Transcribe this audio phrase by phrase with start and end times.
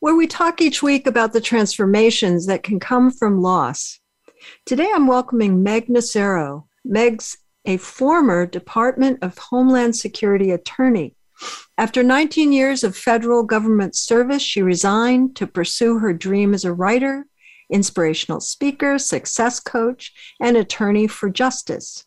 [0.00, 3.98] where we talk each week about the transformations that can come from loss.
[4.64, 6.68] Today I'm welcoming Meg Nocero.
[6.84, 11.16] Meg's a former Department of Homeland Security attorney.
[11.76, 16.72] After 19 years of federal government service, she resigned to pursue her dream as a
[16.72, 17.26] writer,
[17.70, 22.04] inspirational speaker, success coach, and attorney for justice.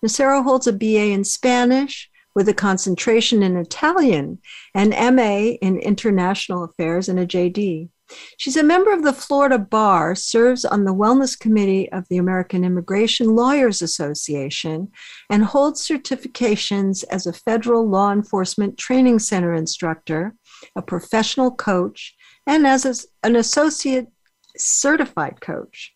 [0.00, 4.38] Nocero holds a BA in Spanish, with a concentration in Italian,
[4.74, 7.88] an MA in International Affairs, and a JD.
[8.36, 12.64] She's a member of the Florida Bar, serves on the Wellness Committee of the American
[12.64, 14.90] Immigration Lawyers Association,
[15.30, 20.34] and holds certifications as a federal law enforcement training center instructor,
[20.76, 22.14] a professional coach,
[22.46, 24.08] and as a, an associate
[24.56, 25.94] certified coach.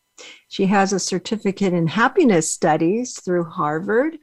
[0.49, 4.19] She has a certificate in happiness studies through Harvard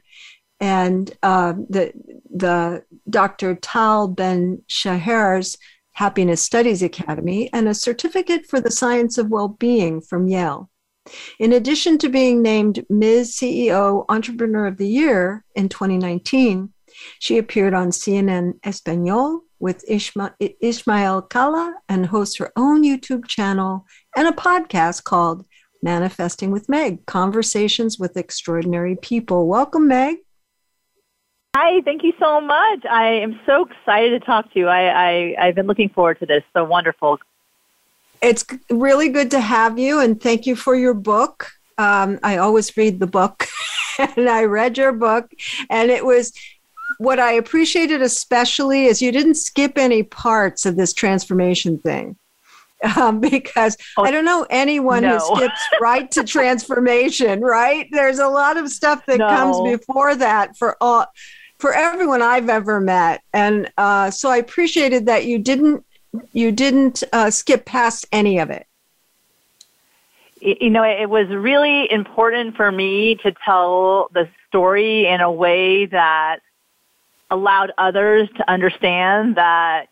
[0.60, 1.92] and uh, the
[2.34, 3.54] the Dr.
[3.56, 5.58] Tal Ben Shahar's
[5.92, 10.68] Happiness Studies Academy, and a certificate for the science of well-being from Yale.
[11.38, 13.36] In addition to being named Ms.
[13.36, 16.72] CEO Entrepreneur of the Year in 2019,
[17.18, 23.86] she appeared on CNN Espanol with Ishma- Ismael Cala and hosts her own YouTube channel
[24.16, 25.46] and a podcast called
[25.82, 29.46] Manifesting with Meg Conversations with Extraordinary People.
[29.46, 30.18] Welcome, Meg.
[31.56, 32.84] Hi, thank you so much.
[32.84, 34.66] I am so excited to talk to you.
[34.66, 36.42] I, I, have been looking forward to this.
[36.52, 37.20] So wonderful.
[38.20, 41.52] It's really good to have you, and thank you for your book.
[41.78, 43.46] Um, I always read the book,
[43.98, 45.30] and I read your book,
[45.70, 46.32] and it was
[46.98, 52.16] what I appreciated especially is you didn't skip any parts of this transformation thing.
[52.98, 55.18] Um, because oh, I don't know anyone no.
[55.18, 57.88] who skips right to transformation, right?
[57.90, 59.28] There's a lot of stuff that no.
[59.28, 61.06] comes before that for all
[61.64, 65.82] for everyone I've ever met, and uh, so I appreciated that you didn't
[66.34, 68.66] you didn't uh, skip past any of it.
[70.42, 75.86] You know, it was really important for me to tell the story in a way
[75.86, 76.40] that
[77.30, 79.86] allowed others to understand that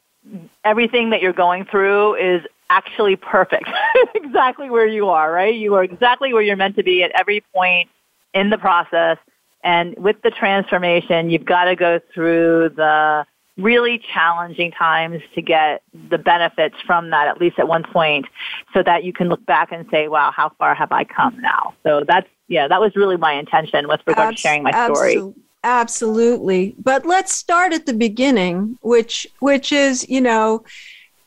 [0.66, 3.66] everything that you're going through is actually perfect,
[4.14, 5.54] exactly where you are, right?
[5.54, 7.88] You are exactly where you're meant to be at every point
[8.34, 9.16] in the process.
[9.64, 13.24] And with the transformation, you've got to go through the
[13.58, 18.26] really challenging times to get the benefits from that, at least at one point,
[18.72, 21.74] so that you can look back and say, wow, how far have I come now?
[21.82, 25.12] So that's, yeah, that was really my intention with regard to sharing my story.
[25.12, 25.42] Absolutely.
[25.64, 26.74] Absolutely.
[26.82, 30.64] But let's start at the beginning, which, which is, you know,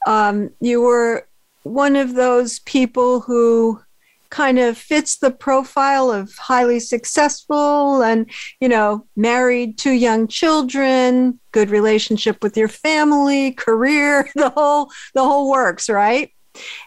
[0.07, 1.25] um, you were
[1.63, 3.79] one of those people who
[4.29, 11.39] kind of fits the profile of highly successful and you know married two young children
[11.51, 16.31] good relationship with your family career the whole the whole works right?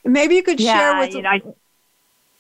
[0.05, 1.43] Maybe you could yeah, share with you know, I,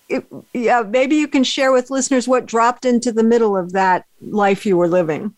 [0.08, 4.04] it, yeah maybe you can share with listeners what dropped into the middle of that
[4.20, 5.34] life you were living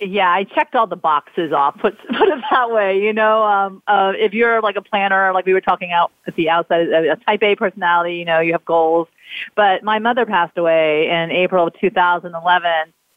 [0.00, 1.76] yeah, I checked all the boxes off.
[1.78, 3.02] Put put it that way.
[3.02, 6.36] You know, um, uh, if you're like a planner, like we were talking out at
[6.36, 9.08] the outside, a Type A personality, you know, you have goals.
[9.56, 12.70] But my mother passed away in April of 2011,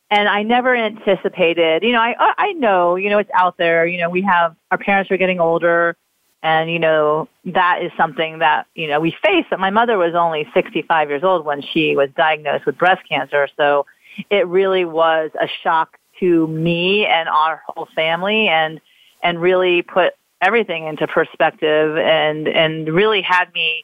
[0.10, 1.84] and I never anticipated.
[1.84, 3.86] You know, I I know, you know, it's out there.
[3.86, 5.96] You know, we have our parents are getting older,
[6.42, 9.46] and you know that is something that you know we face.
[9.50, 13.48] But my mother was only 65 years old when she was diagnosed with breast cancer,
[13.56, 13.86] so
[14.30, 18.80] it really was a shock to me and our whole family and
[19.22, 23.84] and really put everything into perspective and and really had me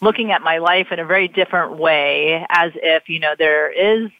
[0.00, 4.10] looking at my life in a very different way as if you know there is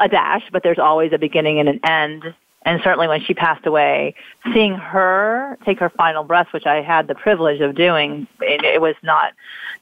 [0.00, 2.34] a dash but there's always a beginning and an end.
[2.64, 4.14] And certainly when she passed away
[4.52, 8.80] seeing her take her final breath which i had the privilege of doing it, it
[8.80, 9.32] was not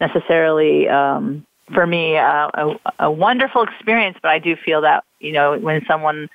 [0.00, 1.44] necessarily um
[1.74, 5.84] for me uh, a, a wonderful experience but i do feel that you know when
[5.84, 6.28] someone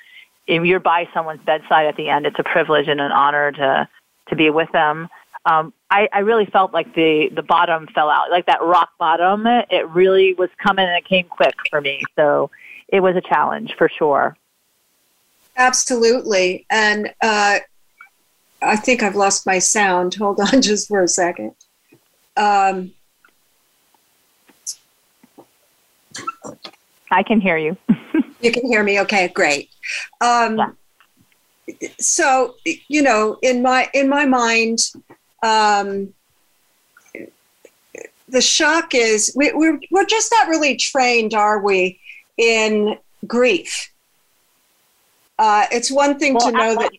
[0.48, 3.88] if you're by someone's bedside at the end, it's a privilege and an honor to
[4.30, 5.08] to be with them.
[5.46, 9.46] Um, I, I really felt like the the bottom fell out, like that rock bottom.
[9.46, 12.50] It really was coming and it came quick for me, so
[12.88, 14.36] it was a challenge for sure.
[15.58, 17.60] Absolutely, and uh,
[18.62, 20.16] I think I've lost my sound.
[20.16, 21.54] Hold on, just for a second.
[22.38, 22.92] Um,
[27.16, 27.78] I can hear you.
[28.42, 29.00] you can hear me.
[29.00, 29.70] Okay, great.
[30.20, 31.90] Um, yeah.
[31.98, 34.80] So, you know, in my in my mind,
[35.42, 36.14] um,
[38.28, 42.02] the shock is we, we're we're just not really trained, are we,
[42.38, 43.92] in grief?
[45.40, 46.92] Uh, it's one thing well, to know that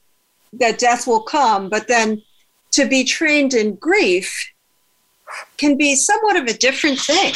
[0.55, 2.23] that death will come, but then
[2.73, 4.53] to be trained in grief
[5.59, 7.35] can be somewhat of a different thing.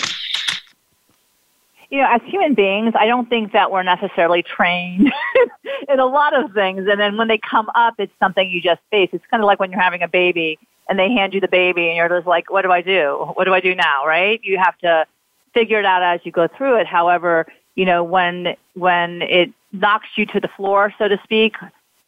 [1.90, 5.12] You know, as human beings, I don't think that we're necessarily trained
[5.88, 6.86] in a lot of things.
[6.88, 9.10] And then when they come up, it's something you just face.
[9.12, 10.58] It's kind of like when you're having a baby
[10.88, 13.32] and they hand you the baby and you're just like, what do I do?
[13.34, 14.06] What do I do now?
[14.06, 14.40] Right?
[14.44, 15.04] You have to
[15.52, 16.86] figure it out as you go through it.
[16.86, 21.56] However, you know, when, when it knocks you to the floor, so to speak,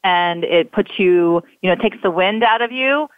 [0.05, 3.09] and it puts you, you know, takes the wind out of you,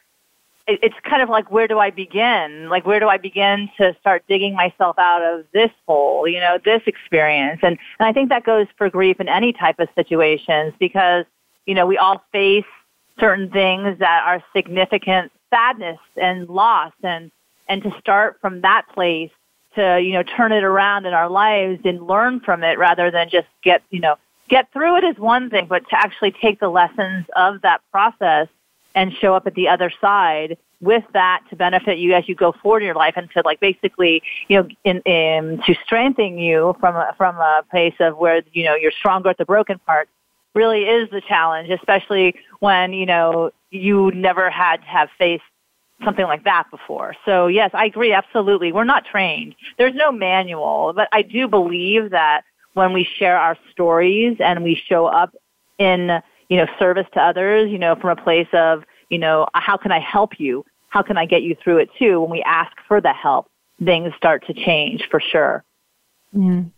[0.66, 2.68] it's kind of like where do I begin?
[2.68, 6.58] Like where do I begin to start digging myself out of this hole, you know,
[6.64, 7.60] this experience?
[7.62, 11.26] And and I think that goes for grief in any type of situations because,
[11.66, 12.64] you know, we all face
[13.20, 17.30] certain things that are significant sadness and loss and
[17.68, 19.30] and to start from that place
[19.74, 23.28] to, you know, turn it around in our lives and learn from it rather than
[23.28, 24.16] just get, you know,
[24.48, 28.48] get through it is one thing, but to actually take the lessons of that process
[28.94, 32.52] and show up at the other side with that to benefit you as you go
[32.62, 36.76] forward in your life and to like basically you know in, in to strengthen you
[36.80, 40.08] from a, from a place of where you know you're stronger at the broken part
[40.54, 45.42] really is the challenge especially when you know you never had to have faced
[46.04, 47.14] something like that before.
[47.24, 48.72] So yes i agree absolutely.
[48.72, 49.54] We're not trained.
[49.78, 52.42] There's no manual but i do believe that
[52.74, 55.34] when we share our stories and we show up
[55.78, 59.76] in you know, service to others, you know, from a place of, you know, how
[59.76, 60.64] can I help you?
[60.88, 62.20] How can I get you through it too?
[62.20, 63.48] When we ask for the help,
[63.84, 65.64] things start to change for sure.
[66.34, 66.70] Mm.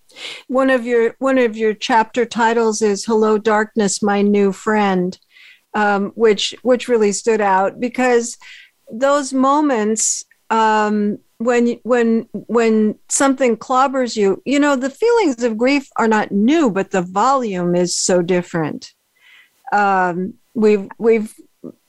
[0.48, 5.18] One of your one of your chapter titles is "Hello, Darkness, My New Friend,"
[5.74, 8.36] um, which which really stood out because
[8.90, 15.88] those moments um, when when when something clobbers you, you know, the feelings of grief
[15.96, 18.94] are not new, but the volume is so different
[19.72, 21.34] um, we've we've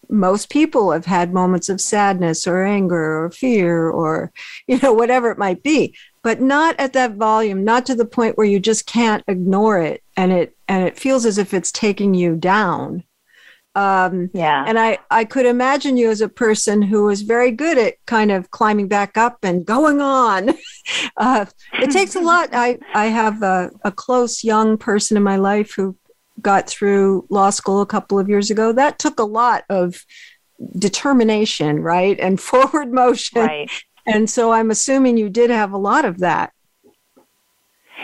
[0.10, 4.32] most people have had moments of sadness or anger or fear or
[4.68, 8.38] you know whatever it might be but not at that volume not to the point
[8.38, 12.14] where you just can't ignore it and it and it feels as if it's taking
[12.14, 13.04] you down.
[13.76, 14.66] Um, yeah.
[14.68, 18.32] and i i could imagine you as a person who was very good at kind
[18.32, 20.54] of climbing back up and going on.
[21.18, 22.50] Uh, it takes a lot.
[22.54, 25.96] I i have a, a close young person in my life who
[26.42, 30.06] got through law school a couple of years ago, that took a lot of
[30.78, 32.20] determination, right?
[32.20, 33.42] And forward motion.
[33.42, 33.72] Right.
[34.06, 36.54] And so I'm assuming you did have a lot of that.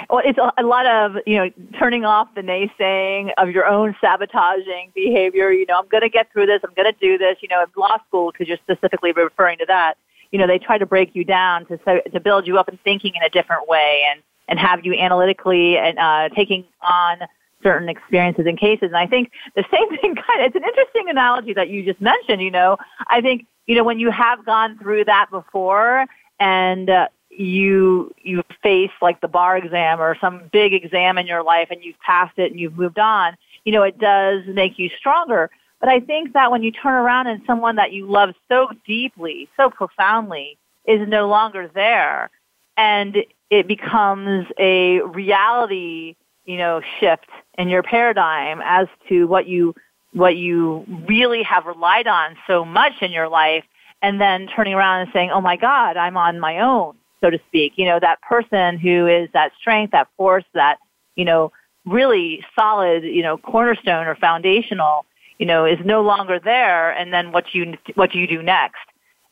[0.09, 1.49] Well, it's a lot of, you know,
[1.79, 5.51] turning off the naysaying of your own sabotaging behavior.
[5.51, 6.59] You know, I'm going to get through this.
[6.63, 7.37] I'm going to do this.
[7.41, 9.97] You know, in law school, because you're specifically referring to that,
[10.31, 11.77] you know, they try to break you down to,
[12.11, 15.77] to build you up and thinking in a different way and, and have you analytically
[15.77, 17.19] and uh, taking on
[17.63, 18.87] certain experiences and cases.
[18.87, 22.01] And I think the same thing kind of, it's an interesting analogy that you just
[22.01, 26.05] mentioned, you know, I think, you know, when you have gone through that before
[26.39, 31.43] and uh, you, you face like the bar exam or some big exam in your
[31.43, 34.89] life and you've passed it and you've moved on, you know, it does make you
[34.97, 35.49] stronger.
[35.79, 39.49] But I think that when you turn around and someone that you love so deeply,
[39.57, 42.29] so profoundly is no longer there
[42.77, 43.17] and
[43.49, 49.75] it becomes a reality, you know, shift in your paradigm as to what you
[50.13, 53.63] what you really have relied on so much in your life
[54.03, 57.39] and then turning around and saying, "Oh my god, I'm on my own." so to
[57.47, 57.73] speak.
[57.77, 60.77] You know, that person who is that strength, that force, that,
[61.15, 61.51] you know,
[61.85, 65.05] really solid, you know, cornerstone or foundational,
[65.39, 68.81] you know, is no longer there and then what you what do you do next?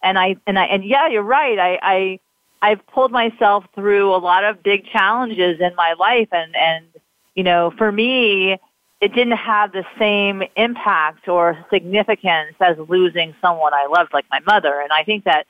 [0.01, 1.59] And I and I and yeah, you're right.
[1.59, 2.19] I I
[2.61, 6.85] I've pulled myself through a lot of big challenges in my life and and
[7.35, 8.57] you know, for me,
[9.01, 14.39] it didn't have the same impact or significance as losing someone I loved like my
[14.41, 14.79] mother.
[14.79, 15.47] And I think that,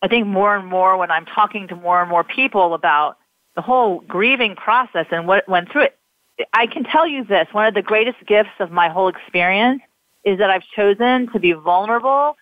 [0.00, 3.18] I think more and more when I'm talking to more and more people about
[3.56, 5.98] the whole grieving process and what went through it,
[6.52, 9.82] I can tell you this, one of the greatest gifts of my whole experience
[10.24, 12.36] is that I've chosen to be vulnerable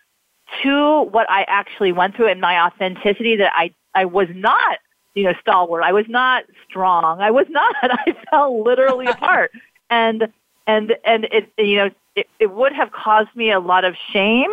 [0.62, 4.78] to what I actually went through and my authenticity that I, I was not
[5.14, 5.82] you know, stalwart.
[5.82, 7.20] I was not strong.
[7.20, 7.74] I was not.
[7.82, 9.52] I fell literally apart.
[9.90, 10.28] And
[10.66, 14.50] and and it you know it, it would have caused me a lot of shame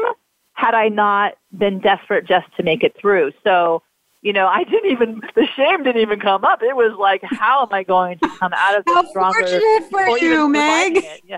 [0.54, 3.32] had I not been desperate just to make it through.
[3.44, 3.82] So
[4.22, 6.62] you know, I didn't even the shame didn't even come up.
[6.62, 9.39] It was like, how am I going to come out of this How stronger?
[9.39, 11.06] fortunate for you, Meg.
[11.24, 11.38] Yeah.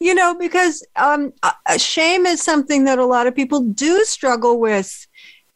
[0.00, 1.32] you know, because um,
[1.78, 5.06] shame is something that a lot of people do struggle with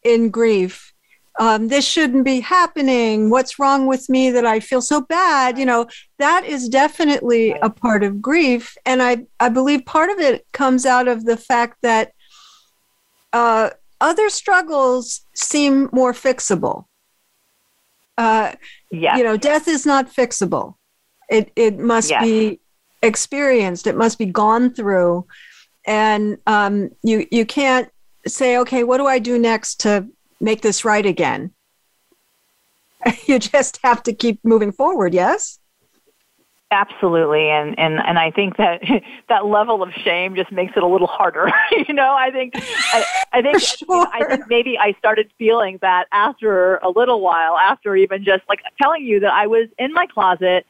[0.02, 0.91] in grief.
[1.40, 3.30] Um, this shouldn't be happening.
[3.30, 5.58] What's wrong with me that I feel so bad?
[5.58, 5.86] You know,
[6.18, 8.76] that is definitely a part of grief.
[8.84, 12.12] And I, I believe part of it comes out of the fact that
[13.32, 13.70] uh,
[14.00, 16.84] other struggles seem more fixable.
[18.18, 18.52] Uh,
[18.90, 19.16] Yes.
[19.16, 20.74] you know death is not fixable
[21.30, 22.22] it it must Yes.
[22.22, 22.60] be
[23.02, 25.26] experienced it must be gone through
[25.86, 27.88] and um, you you can't
[28.26, 30.06] say okay what do i do next to
[30.42, 31.52] make this right again.
[33.26, 35.58] You just have to keep moving forward yes?
[36.72, 38.80] Absolutely, and and and I think that
[39.28, 41.52] that level of shame just makes it a little harder.
[41.86, 46.06] you know, I think I, I think know, I think maybe I started feeling that
[46.12, 50.06] after a little while, after even just like telling you that I was in my
[50.06, 50.64] closet,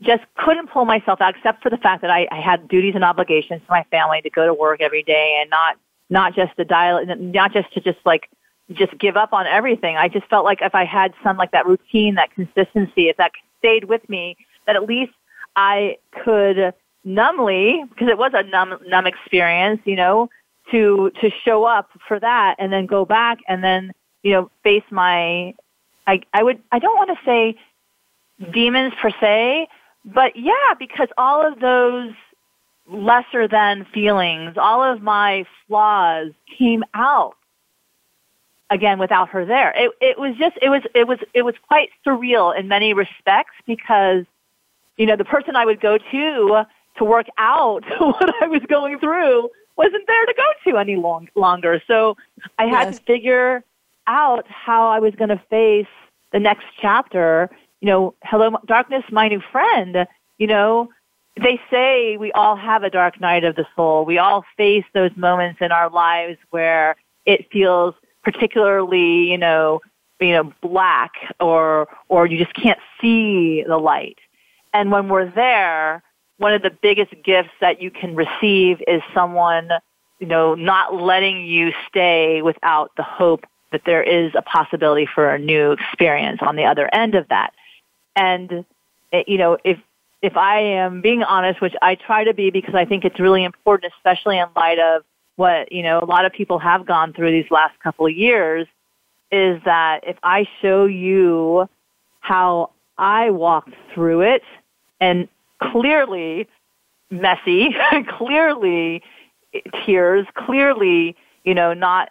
[0.00, 3.04] just couldn't pull myself out, except for the fact that I, I had duties and
[3.04, 5.76] obligations to my family to go to work every day, and not
[6.08, 8.30] not just to dial, not just to just like
[8.72, 9.96] just give up on everything.
[9.96, 13.32] I just felt like if I had some like that routine, that consistency, if that
[13.58, 14.36] stayed with me,
[14.66, 15.12] that at least
[15.56, 16.74] I could
[17.04, 20.30] numbly, because it was a numb, numb experience, you know,
[20.70, 24.84] to to show up for that and then go back and then you know face
[24.90, 25.54] my,
[26.06, 27.56] I I would I don't want to say
[28.52, 29.68] demons per se,
[30.04, 32.12] but yeah, because all of those
[32.88, 37.36] lesser than feelings, all of my flaws came out
[38.72, 39.72] again without her there.
[39.76, 43.54] It it was just it was it was it was quite surreal in many respects
[43.66, 44.24] because
[44.96, 46.64] you know the person I would go to
[46.96, 51.28] to work out what I was going through wasn't there to go to any long,
[51.34, 51.82] longer.
[51.86, 52.16] So
[52.58, 52.98] I had Yes.
[52.98, 53.62] to figure
[54.06, 55.86] out how I was going to face
[56.32, 57.50] the next chapter.
[57.80, 60.06] You know, hello darkness, my new friend.
[60.38, 60.90] You know,
[61.42, 64.04] they say we all have a dark night of the soul.
[64.04, 69.80] We all face those moments in our lives where it feels particularly, you know,
[70.20, 74.18] you know, black or or you just can't see the light.
[74.72, 76.02] And when we're there,
[76.38, 79.70] one of the biggest gifts that you can receive is someone,
[80.18, 85.30] you know, not letting you stay without the hope that there is a possibility for
[85.30, 87.52] a new experience on the other end of that.
[88.14, 88.64] And
[89.12, 89.78] it, you know, if
[90.20, 93.42] if I am being honest, which I try to be because I think it's really
[93.44, 95.02] important, especially in light of
[95.36, 98.66] what, you know, a lot of people have gone through these last couple of years,
[99.30, 101.68] is that if I show you
[102.20, 104.42] how I walked through it
[105.00, 105.28] and
[105.60, 106.46] clearly
[107.10, 107.74] messy,
[108.18, 109.02] clearly
[109.84, 112.10] tears, clearly, you know, not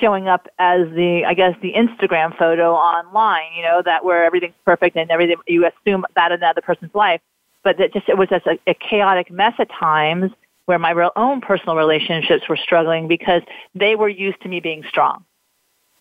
[0.00, 4.54] showing up as the, I guess, the Instagram photo online, you know, that where everything's
[4.64, 7.20] perfect and everything, you assume that in the other person's life.
[7.62, 10.32] But that just, it was just a, a chaotic mess at times
[10.66, 13.42] where my real own personal relationships were struggling because
[13.74, 15.24] they were used to me being strong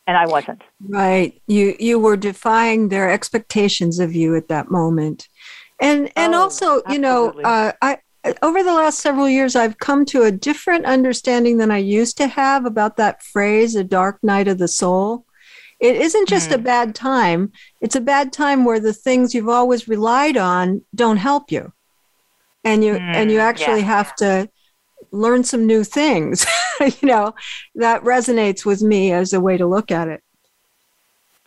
[0.07, 0.63] and I wasn't.
[0.81, 1.41] Right.
[1.47, 5.27] You you were defying their expectations of you at that moment.
[5.81, 7.99] And and Oh, also, you know, uh, I
[8.41, 12.27] over the last several years I've come to a different understanding than I used to
[12.27, 15.25] have about that phrase a dark night of the soul.
[15.79, 17.51] It isn't just a bad time.
[17.81, 21.73] It's a bad time where the things you've always relied on don't help you.
[22.63, 23.83] And you and you Mm, actually yeah.
[23.83, 24.49] have to
[25.15, 26.45] learn some new things.
[26.79, 27.33] you know,
[27.75, 30.21] that resonates with me as a way to look at it.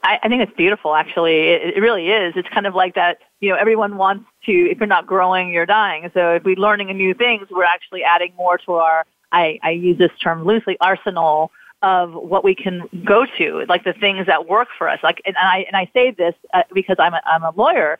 [0.02, 1.48] I, I think it's beautiful, actually.
[1.48, 2.34] It, it really is.
[2.36, 5.66] It's kind of like that, you know, everyone wants to, if you're not growing, you're
[5.66, 6.10] dying.
[6.14, 9.98] So if we're learning new things, we're actually adding more to our, I, I use
[9.98, 11.50] this term loosely, arsenal
[11.82, 15.00] of what we can go to, like the things that work for us.
[15.02, 17.98] Like, and I, and I say this uh, because I'm a, I'm a lawyer.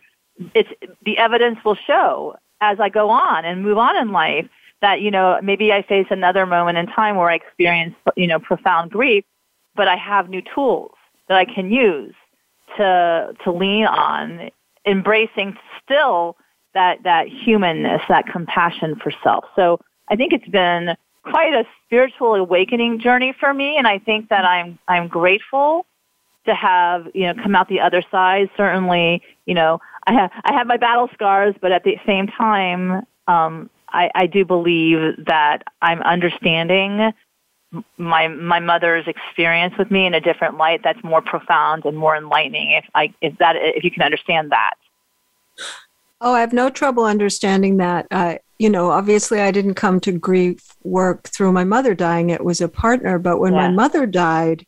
[0.54, 0.70] It's,
[1.04, 4.48] the evidence will show as I go on and move on in life
[4.80, 8.38] that, you know, maybe I face another moment in time where I experience, you know,
[8.38, 9.25] profound grief,
[9.75, 10.92] but I have new tools
[11.28, 12.14] that I can use
[12.76, 14.50] to to lean on,
[14.87, 16.37] embracing still
[16.75, 19.44] that that humanness, that compassion for self.
[19.56, 19.80] So
[20.11, 24.44] I think it's been quite a spiritual awakening journey for me, and I think that
[24.44, 25.87] I'm I'm grateful
[26.47, 28.50] to have you know come out the other side.
[28.56, 33.04] Certainly, you know I have I have my battle scars, but at the same time,
[33.26, 37.12] um, I, I do believe that I'm understanding
[37.99, 42.16] my my mother's experience with me in a different light that's more profound and more
[42.16, 44.73] enlightening if i if that if you can understand that
[46.21, 48.07] Oh, I have no trouble understanding that.
[48.11, 52.30] Uh, you know, obviously, I didn't come to grief work through my mother dying.
[52.30, 53.18] It was a partner.
[53.18, 54.66] But when my mother died,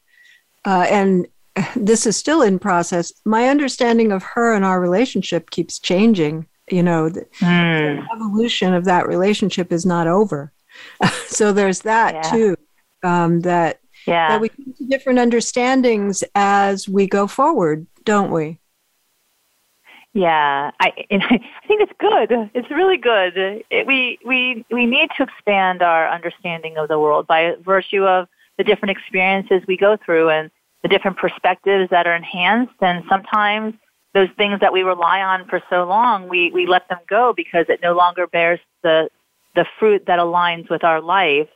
[0.65, 1.27] uh, and
[1.77, 3.12] this is still in process.
[3.25, 6.47] My understanding of her and our relationship keeps changing.
[6.71, 8.07] You know, the, mm.
[8.07, 10.53] the evolution of that relationship is not over.
[11.27, 12.23] so there's that yeah.
[12.23, 12.57] too.
[13.03, 14.29] Um, that yeah.
[14.29, 18.59] that we come to different understandings as we go forward, don't we?
[20.12, 22.50] Yeah, I I think it's good.
[22.55, 23.35] It's really good.
[23.71, 28.29] It, we we we need to expand our understanding of the world by virtue of
[28.59, 30.50] the different experiences we go through and
[30.83, 32.75] the different perspectives that are enhanced.
[32.81, 33.75] And sometimes
[34.14, 37.67] those things that we rely on for so long, we we let them go because
[37.69, 39.09] it no longer bears the
[39.55, 41.49] the fruit that aligns with our life.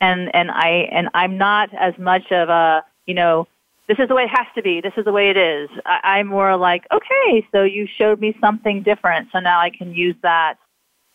[0.00, 3.46] And and I and I'm not as much of a you know
[3.88, 4.80] this is the way it has to be.
[4.80, 5.68] This is the way it is.
[5.84, 9.92] I, I'm more like, okay, so you showed me something different, so now I can
[9.92, 10.54] use that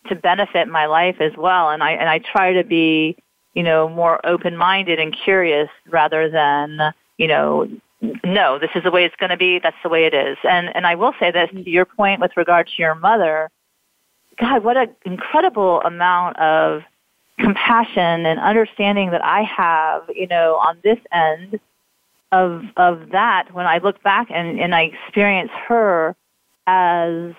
[0.08, 1.70] to benefit my life as well.
[1.70, 3.16] And I and I try to be,
[3.54, 7.68] you know, more open minded and curious rather than, you know,
[8.00, 9.58] no, this is the way it's going to be.
[9.58, 10.36] That's the way it is.
[10.48, 13.50] And and I will say this to your point with regard to your mother.
[14.38, 16.82] God, what an incredible amount of
[17.38, 21.58] compassion and understanding that I have, you know, on this end
[22.30, 26.14] of of that when I look back and, and I experience her
[26.66, 27.32] as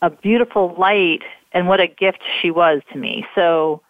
[0.00, 3.26] a beautiful light and what a gift she was to me.
[3.34, 3.82] So,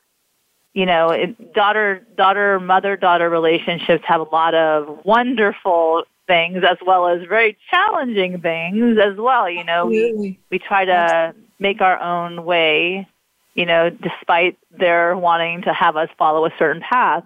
[0.79, 6.77] you know, it, daughter daughter mother daughter relationships have a lot of wonderful things as
[6.87, 9.51] well as very challenging things as well.
[9.51, 13.09] You know, we we try to make our own way.
[13.57, 17.25] You know, despite their wanting to have us follow a certain path.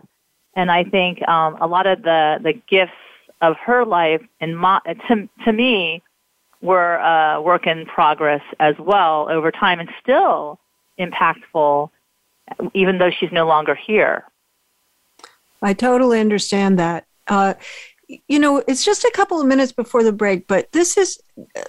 [0.56, 2.92] And I think um, a lot of the, the gifts
[3.42, 6.02] of her life, and my, to, to me,
[6.62, 10.58] were a work in progress as well over time and still
[10.98, 11.90] impactful,
[12.74, 14.24] even though she's no longer here.
[15.62, 17.06] I totally understand that.
[17.28, 17.54] Uh,
[18.28, 21.18] you know, it's just a couple of minutes before the break, but this is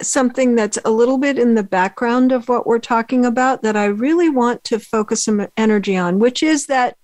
[0.02, 3.86] something that's a little bit in the background of what we're talking about that I
[3.86, 6.96] really want to focus some energy on, which is that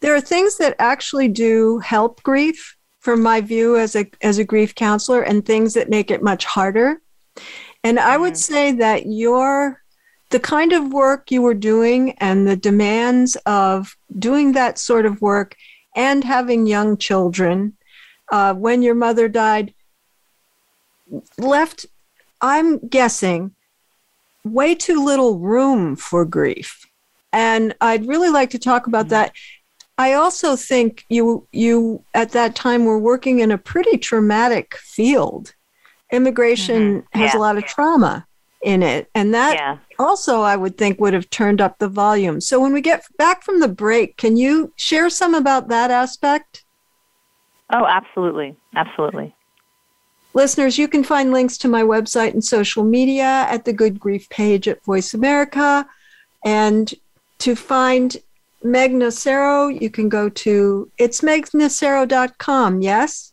[0.00, 4.44] there are things that actually do help grief from my view as a as a
[4.44, 7.00] grief counselor and things that make it much harder.
[7.84, 8.54] And I would mm-hmm.
[8.54, 9.82] say that your
[10.30, 15.20] the kind of work you were doing and the demands of doing that sort of
[15.22, 15.56] work
[15.96, 17.76] and having young children
[18.30, 19.72] uh, when your mother died
[21.38, 21.86] left,
[22.40, 23.54] I'm guessing,
[24.44, 26.86] way too little room for grief.
[27.32, 29.10] And I'd really like to talk about mm-hmm.
[29.10, 29.32] that.
[29.96, 35.54] I also think you you at that time were working in a pretty traumatic field.
[36.12, 37.18] Immigration mm-hmm.
[37.18, 37.38] has yeah.
[37.38, 38.27] a lot of trauma
[38.62, 39.78] in it, and that yeah.
[39.98, 42.40] also I would think would have turned up the volume.
[42.40, 46.64] So when we get back from the break, can you share some about that aspect?
[47.72, 49.34] Oh, absolutely, absolutely.
[50.34, 54.28] Listeners, you can find links to my website and social media at the Good Grief
[54.28, 55.86] page at Voice America.
[56.44, 56.92] And
[57.38, 58.16] to find
[58.62, 63.32] Meg Nocero, you can go to it's megnocero.com, yes?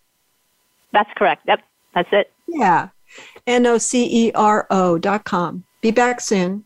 [0.93, 1.43] That's correct.
[1.47, 1.59] Yep,
[1.93, 2.31] that's it.
[2.47, 2.89] Yeah.
[3.47, 5.63] N O C E R O dot com.
[5.81, 6.65] Be back soon.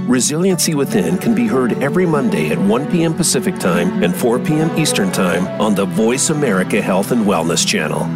[0.11, 3.13] Resiliency Within can be heard every Monday at 1 p.m.
[3.13, 4.77] Pacific Time and 4 p.m.
[4.77, 8.09] Eastern Time on the Voice America Health and Wellness channel.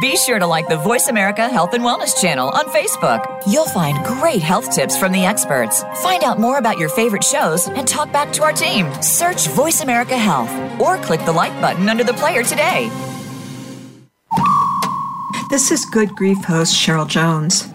[0.00, 3.42] Be sure to like the Voice America Health and Wellness channel on Facebook.
[3.48, 5.82] You'll find great health tips from the experts.
[6.04, 8.86] Find out more about your favorite shows and talk back to our team.
[9.02, 12.90] Search Voice America Health or click the like button under the player today.
[15.50, 17.66] This is Good Grief host Cheryl Jones.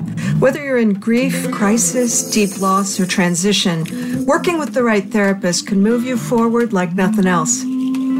[0.41, 5.83] Whether you're in grief, crisis, deep loss, or transition, working with the right therapist can
[5.83, 7.63] move you forward like nothing else.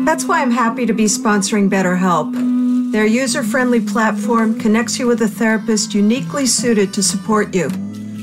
[0.05, 2.91] That's why I'm happy to be sponsoring BetterHelp.
[2.91, 7.71] Their user friendly platform connects you with a therapist uniquely suited to support you.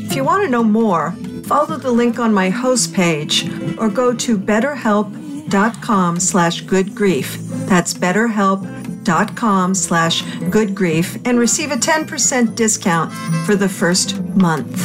[0.06, 1.10] If you want to know more,
[1.46, 7.36] follow the link on my host page or go to betterhelp.com slash good grief.
[7.66, 8.77] That's betterhelp.com
[9.74, 13.12] slash good grief and receive a 10% discount
[13.46, 14.84] for the first month.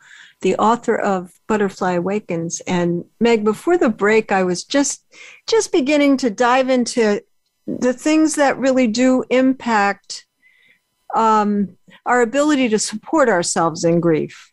[0.41, 2.61] the author of Butterfly Awakens.
[2.61, 5.05] And Meg, before the break, I was just
[5.47, 7.21] just beginning to dive into
[7.67, 10.25] the things that really do impact
[11.15, 14.51] um, our ability to support ourselves in grief.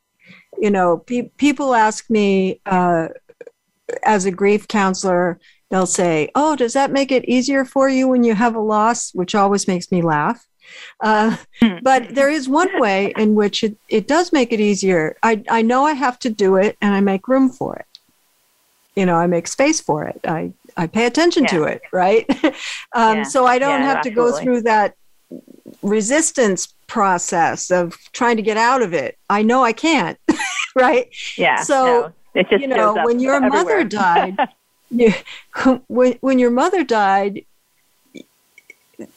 [0.59, 3.09] You know, pe- people ask me uh,
[4.03, 5.38] as a grief counselor,
[5.70, 9.12] they'll say, "Oh, does that make it easier for you when you have a loss?"
[9.14, 10.47] Which always makes me laugh.
[11.00, 11.78] Uh, hmm.
[11.83, 15.16] but there is one way in which it, it does make it easier.
[15.22, 17.87] I, I know I have to do it and I make room for it.
[18.96, 20.20] You know, I make space for it.
[20.24, 21.50] I, I pay attention yeah.
[21.50, 22.26] to it, right?
[22.94, 23.22] um, yeah.
[23.22, 24.11] So I don't yeah, have absolutely.
[24.11, 24.94] to go through that
[25.83, 29.16] resistance process of trying to get out of it.
[29.31, 30.18] I know I can't,
[30.74, 31.09] right?
[31.37, 31.62] Yeah.
[31.62, 33.62] So, no, you know, when your everywhere.
[33.62, 34.37] mother died,
[34.90, 35.12] you,
[35.87, 37.44] when, when your mother died,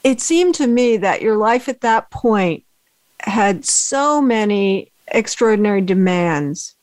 [0.03, 2.63] it seemed to me that your life at that point
[3.19, 6.75] had so many extraordinary demands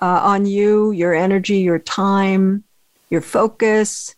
[0.00, 2.64] uh, on you, your energy, your time,
[3.10, 4.14] your focus.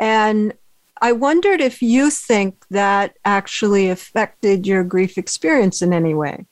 [0.00, 0.54] And
[1.00, 6.46] I wondered if you think that actually affected your grief experience in any way.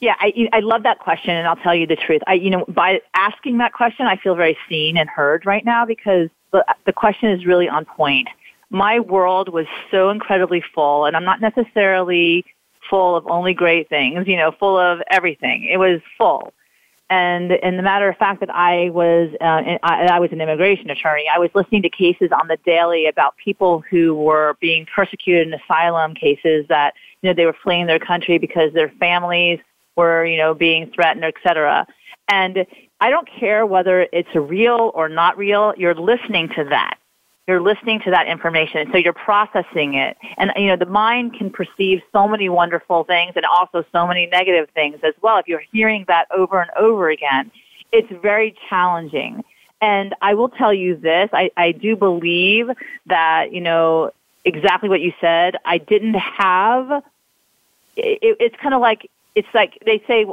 [0.00, 2.22] Yeah, I, I love that question, and I'll tell you the truth.
[2.26, 5.86] I, you know, by asking that question, I feel very seen and heard right now
[5.86, 8.28] because the, the question is really on point.
[8.70, 12.44] My world was so incredibly full, and I'm not necessarily
[12.88, 15.68] full of only great things, you know, full of everything.
[15.70, 16.52] It was full.
[17.10, 20.88] And in the matter of fact that I was, uh, I, I was an immigration
[20.88, 25.46] attorney, I was listening to cases on the daily about people who were being persecuted
[25.46, 29.58] in asylum cases that, you know, they were fleeing their country because their families
[29.94, 31.86] were, you know, being threatened, et cetera.
[32.28, 32.64] And
[33.02, 36.98] I don't care whether it's real or not real, you're listening to that.
[37.48, 38.88] You're listening to that information.
[38.92, 40.16] So you're processing it.
[40.36, 44.26] And, you know, the mind can perceive so many wonderful things and also so many
[44.26, 45.38] negative things as well.
[45.38, 47.50] If you're hearing that over and over again,
[47.90, 49.42] it's very challenging.
[49.80, 52.70] And I will tell you this, I, I do believe
[53.06, 54.12] that, you know,
[54.44, 55.56] exactly what you said.
[55.64, 57.02] I didn't have,
[57.96, 60.24] it, it's kind of like, it's like they say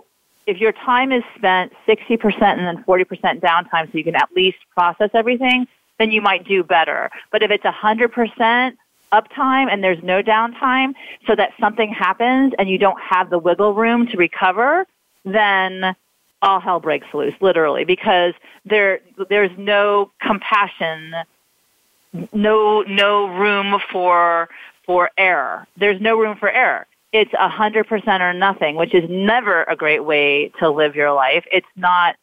[0.50, 4.58] if your time is spent 60% and then 40% downtime so you can at least
[4.74, 5.68] process everything,
[6.00, 7.12] then you might do better.
[7.32, 8.74] But if it's 100%
[9.14, 10.94] uptime and there's no downtime
[11.28, 14.88] so that something happens and you don't have the wiggle room to recover,
[15.24, 15.96] then
[16.42, 18.34] all hell breaks loose, literally, because
[18.66, 21.14] there, there's no compassion,
[22.34, 24.50] no, no room for,
[24.84, 25.68] for error.
[25.78, 29.76] There's no room for error it's a hundred percent or nothing, which is never a
[29.76, 31.46] great way to live your life.
[31.52, 32.16] It's not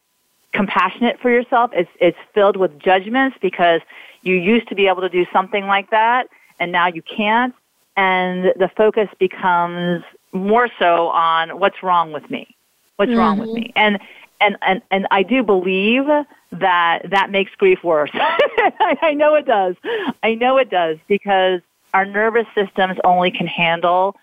[0.53, 1.71] compassionate for yourself.
[1.75, 3.81] It's it's filled with judgments because
[4.23, 7.55] you used to be able to do something like that and now you can't.
[7.97, 12.55] And the focus becomes more so on what's wrong with me.
[12.97, 13.19] What's mm-hmm.
[13.19, 13.73] wrong with me?
[13.77, 13.79] Mm-hmm.
[13.79, 13.99] And
[14.41, 16.05] and, and and I do believe
[16.53, 18.11] that that makes grief worse.
[18.15, 19.77] I know it does.
[20.23, 21.61] I know it does because
[21.95, 24.15] our nervous systems only can handle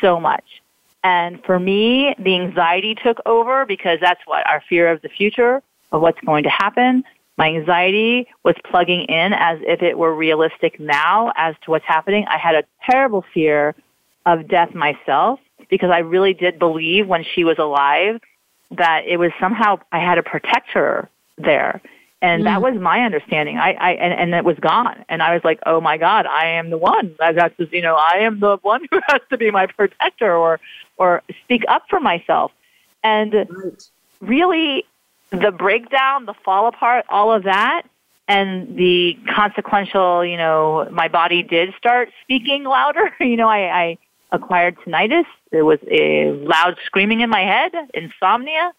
[0.00, 0.44] so much.
[1.04, 5.62] And for me, the anxiety took over because that's what our fear of the future,
[5.92, 7.04] of what's going to happen.
[7.38, 12.24] My anxiety was plugging in as if it were realistic now as to what's happening.
[12.28, 13.74] I had a terrible fear
[14.24, 18.20] of death myself because I really did believe when she was alive
[18.72, 21.80] that it was somehow I had to protect her there.
[22.22, 22.44] And mm.
[22.46, 23.58] that was my understanding.
[23.58, 25.04] I, I and, and it was gone.
[25.08, 27.14] And I was like, oh my God, I am the one.
[27.18, 30.60] That's you know, I am the one who has to be my protector or
[30.96, 32.52] or speak up for myself.
[33.02, 33.88] And right.
[34.20, 34.84] really
[35.30, 37.82] the breakdown, the fall apart, all of that,
[38.28, 43.14] and the consequential, you know, my body did start speaking louder.
[43.20, 43.98] you know, I, I
[44.32, 45.26] acquired tinnitus.
[45.50, 48.72] There was a loud screaming in my head, insomnia.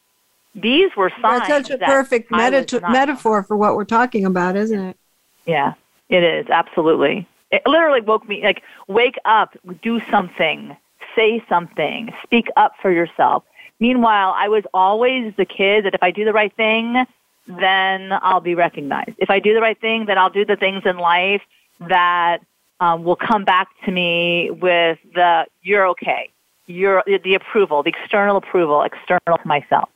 [0.55, 1.47] These were signs.
[1.47, 4.97] That's such a that perfect meta- metaphor for what we're talking about, isn't it?
[5.45, 5.73] Yeah,
[6.09, 7.27] it is absolutely.
[7.51, 10.75] It literally woke me like wake up, do something,
[11.15, 13.43] say something, speak up for yourself.
[13.79, 17.05] Meanwhile, I was always the kid that if I do the right thing,
[17.47, 19.15] then I'll be recognized.
[19.17, 21.41] If I do the right thing, then I'll do the things in life
[21.79, 22.39] that
[22.79, 26.29] um, will come back to me with the "you're okay,"
[26.65, 29.89] you're the approval, the external approval, external to myself.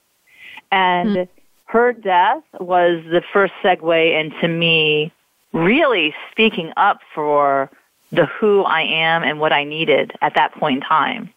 [0.72, 1.24] And hmm.
[1.66, 5.12] her death was the first segue into me
[5.54, 7.70] really speaking up for
[8.12, 11.34] the who I am and what I needed at that point in time.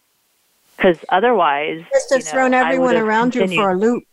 [0.75, 4.03] Because otherwise, Just you have know, thrown everyone would have around you for a loop.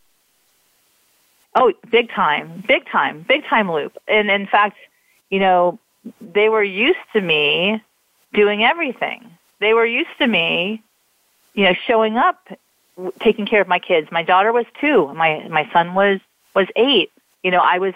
[1.54, 3.96] Oh, big time, big time, big time loop.
[4.08, 4.76] And in fact,
[5.28, 5.78] you know,
[6.20, 7.82] they were used to me
[8.32, 9.28] doing everything.
[9.60, 10.82] They were used to me,
[11.54, 12.48] you know, showing up,
[12.96, 14.10] w- taking care of my kids.
[14.10, 15.12] My daughter was two.
[15.14, 16.20] My my son was
[16.54, 17.10] was eight.
[17.42, 17.94] You know, I was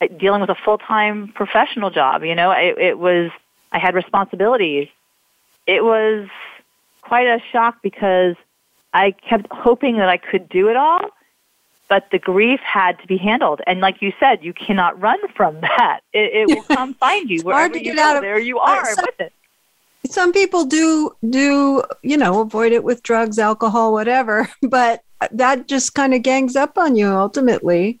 [0.00, 2.22] uh, dealing with a full time professional job.
[2.24, 3.30] You know, it, it was
[3.72, 4.88] I had responsibilities.
[5.66, 6.28] It was
[7.02, 8.36] quite a shock because
[8.92, 11.00] I kept hoping that I could do it all,
[11.88, 13.60] but the grief had to be handled.
[13.66, 16.00] And like you said, you cannot run from that.
[16.12, 18.16] It, it will come find you hard wherever to you get go.
[18.16, 19.32] of- there you are some- with it.
[20.06, 25.94] Some people do do you know avoid it with drugs, alcohol, whatever, but that just
[25.94, 28.00] kind of gangs up on you ultimately.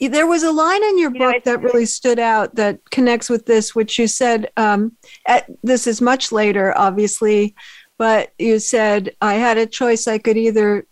[0.00, 3.30] There was a line in your You book it's- that really stood out that connects
[3.30, 4.50] with this, which you said.
[4.56, 7.54] Um, at, this is much later, obviously,
[7.96, 10.06] but you said I had a choice.
[10.06, 10.86] I could either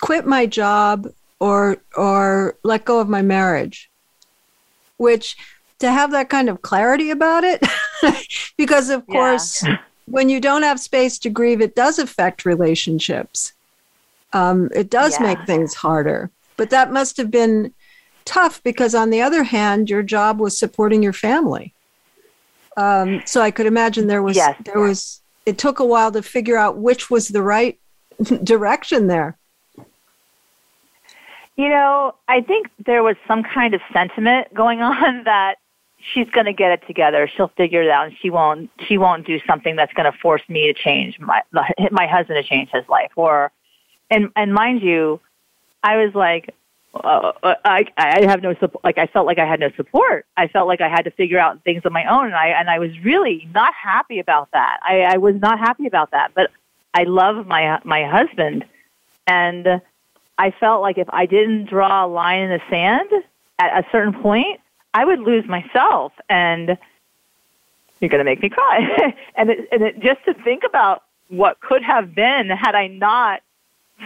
[0.00, 1.08] quit my job
[1.40, 3.90] or or let go of my marriage.
[4.98, 5.36] Which
[5.80, 7.64] to have that kind of clarity about it,
[8.56, 9.14] because of Yeah.
[9.14, 9.64] course,
[10.06, 13.52] when you don't have space to grieve, it does affect relationships.
[14.32, 15.26] Um, it does Yeah.
[15.26, 16.30] make things harder.
[16.56, 17.74] But that must have been
[18.24, 21.74] tough because, on the other hand, your job was supporting your family.
[22.76, 24.56] Um, so I could imagine there was Yes.
[24.64, 27.80] there was it took a while to figure out which was the right
[28.44, 29.38] direction there.
[31.56, 35.56] You know, I think there was some kind of sentiment going on that
[36.12, 37.28] she's going to get it together.
[37.36, 38.70] She'll figure it out, and she won't.
[38.86, 41.42] She won't do something that's going to force me to change my
[41.90, 43.12] my husband to change his life.
[43.16, 43.52] Or,
[44.10, 45.20] and and mind you,
[45.82, 46.54] I was like,
[46.94, 47.32] uh,
[47.64, 48.84] I I have no support.
[48.84, 50.26] Like I felt like I had no support.
[50.36, 52.68] I felt like I had to figure out things on my own, and I and
[52.68, 54.78] I was really not happy about that.
[54.82, 56.32] I, I was not happy about that.
[56.34, 56.50] But
[56.94, 58.64] I love my my husband,
[59.26, 59.80] and
[60.38, 63.10] I felt like if I didn't draw a line in the sand
[63.58, 64.59] at a certain point,
[64.94, 66.12] I would lose myself.
[66.28, 66.78] And
[68.00, 69.14] you're going to make me cry.
[69.36, 73.42] and it, and it, just to think about what could have been had I not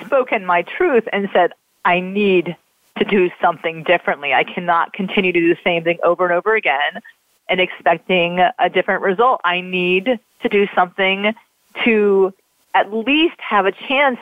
[0.05, 1.53] spoken my truth and said,
[1.85, 2.57] I need
[2.99, 4.33] to do something differently.
[4.33, 7.01] I cannot continue to do the same thing over and over again
[7.49, 9.41] and expecting a different result.
[9.45, 11.35] I need to do something
[11.85, 12.33] to
[12.75, 14.19] at least have a chance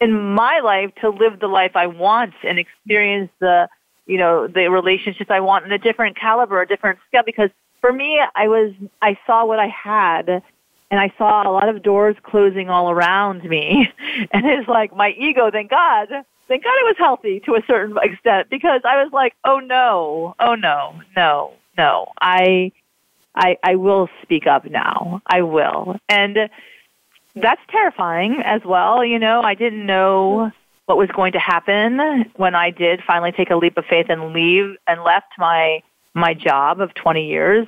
[0.00, 3.68] in my life to live the life I want and experience the,
[4.12, 7.22] you know, the relationships I want in a different caliber, a different scale.
[7.24, 7.48] Because
[7.80, 11.82] for me, I was, I saw what I had and I saw a lot of
[11.82, 13.90] doors closing all around me.
[14.32, 16.08] And it's like my ego, thank God,
[16.46, 20.34] thank God it was healthy to a certain extent because I was like, oh no,
[20.38, 22.12] oh no, no, no.
[22.20, 22.72] I,
[23.34, 25.22] I, I will speak up now.
[25.26, 25.96] I will.
[26.10, 26.50] And
[27.34, 29.02] that's terrifying as well.
[29.02, 30.52] You know, I didn't know
[30.86, 34.32] what was going to happen when I did finally take a leap of faith and
[34.32, 35.82] leave and left my
[36.14, 37.66] my job of 20 years.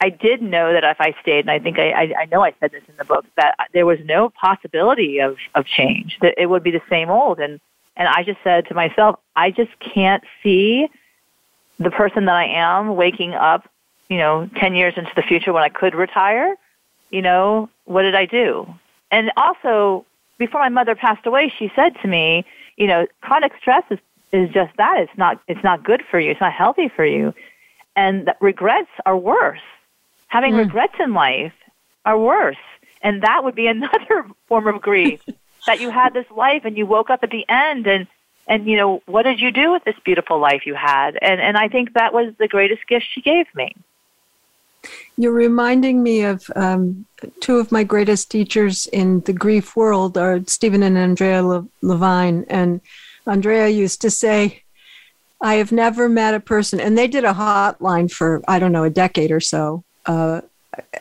[0.00, 2.52] I did know that if I stayed, and I think I, I, I know I
[2.58, 6.46] said this in the book, that there was no possibility of, of change, that it
[6.46, 7.38] would be the same old.
[7.38, 7.60] And,
[7.96, 10.88] and I just said to myself, I just can't see
[11.78, 13.68] the person that I am waking up,
[14.08, 16.56] you know, 10 years into the future when I could retire.
[17.10, 18.66] You know, what did I do?
[19.12, 20.04] And also,
[20.44, 22.44] before my mother passed away, she said to me,
[22.76, 24.00] you know, chronic stress is,
[24.32, 24.98] is just that.
[24.98, 26.32] It's not, it's not good for you.
[26.32, 27.32] It's not healthy for you.
[27.94, 29.60] And that regrets are worse.
[30.26, 30.58] Having hmm.
[30.58, 31.52] regrets in life
[32.04, 32.64] are worse.
[33.02, 35.20] And that would be another form of grief
[35.68, 38.08] that you had this life and you woke up at the end and,
[38.48, 41.16] and you know, what did you do with this beautiful life you had?
[41.22, 43.76] And, and I think that was the greatest gift she gave me.
[45.16, 47.06] You're reminding me of um,
[47.40, 52.44] two of my greatest teachers in the grief world are Stephen and Ondrea Le- Levine.
[52.48, 52.80] And
[53.26, 54.62] Ondrea used to say,
[55.40, 58.84] I have never met a person, and they did a hotline for, I don't know,
[58.84, 59.84] a decade or so.
[60.06, 60.42] Uh,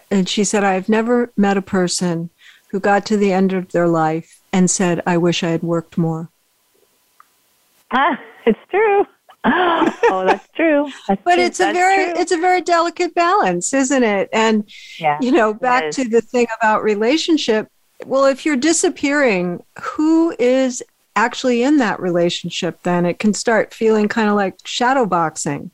[0.10, 2.30] and she said, I have never met a person
[2.70, 5.98] who got to the end of their life and said, I wish I had worked
[5.98, 6.30] more.
[7.92, 9.06] Ah, it's true.
[9.44, 10.90] Oh, that's true.
[11.08, 11.44] That's but true.
[11.44, 12.22] it's a very true.
[12.22, 14.30] it's a very delicate balance, isn't it?
[14.32, 15.18] And yeah.
[15.22, 17.68] you know, back to the thing about relationship.
[18.06, 20.84] Well, if you're disappearing, who is
[21.16, 22.82] actually in that relationship?
[22.84, 25.72] Then it can start feeling kind of like shadow boxing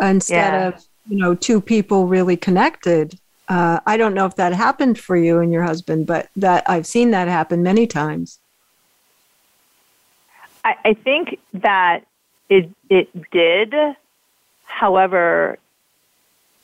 [0.00, 0.68] instead Yeah.
[0.68, 3.18] of you know two people really connected.
[3.48, 6.86] Uh, I don't know if that happened for you and your husband, but that I've
[6.86, 8.38] seen that happen many times.
[10.62, 12.04] I, I think that
[12.50, 13.74] it it did.
[14.66, 15.58] However,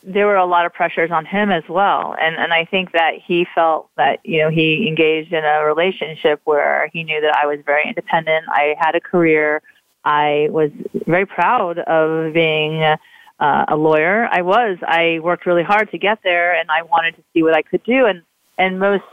[0.02, 3.14] there were a lot of pressures on him as well, and and I think that
[3.14, 7.46] he felt that you know he engaged in a relationship where he knew that I
[7.46, 8.44] was very independent.
[8.48, 9.62] I had a career.
[10.04, 10.70] I was
[11.06, 14.28] very proud of being uh, a lawyer.
[14.30, 14.78] I was.
[14.82, 17.82] I worked really hard to get there, and I wanted to see what I could
[17.84, 18.06] do.
[18.06, 18.22] And
[18.58, 19.04] and most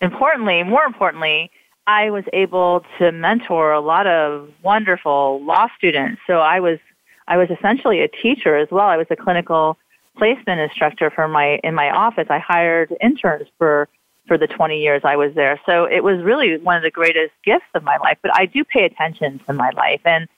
[0.00, 1.50] importantly, more importantly,
[1.86, 6.20] I was able to mentor a lot of wonderful law students.
[6.26, 6.78] So I was
[7.26, 8.86] I was essentially a teacher as well.
[8.86, 9.78] I was a clinical
[10.16, 12.26] placement instructor for my in my office.
[12.30, 13.88] I hired interns for
[14.28, 15.60] for the 20 years I was there.
[15.66, 18.18] So it was really one of the greatest gifts of my life.
[18.22, 20.28] But I do pay attention to my life and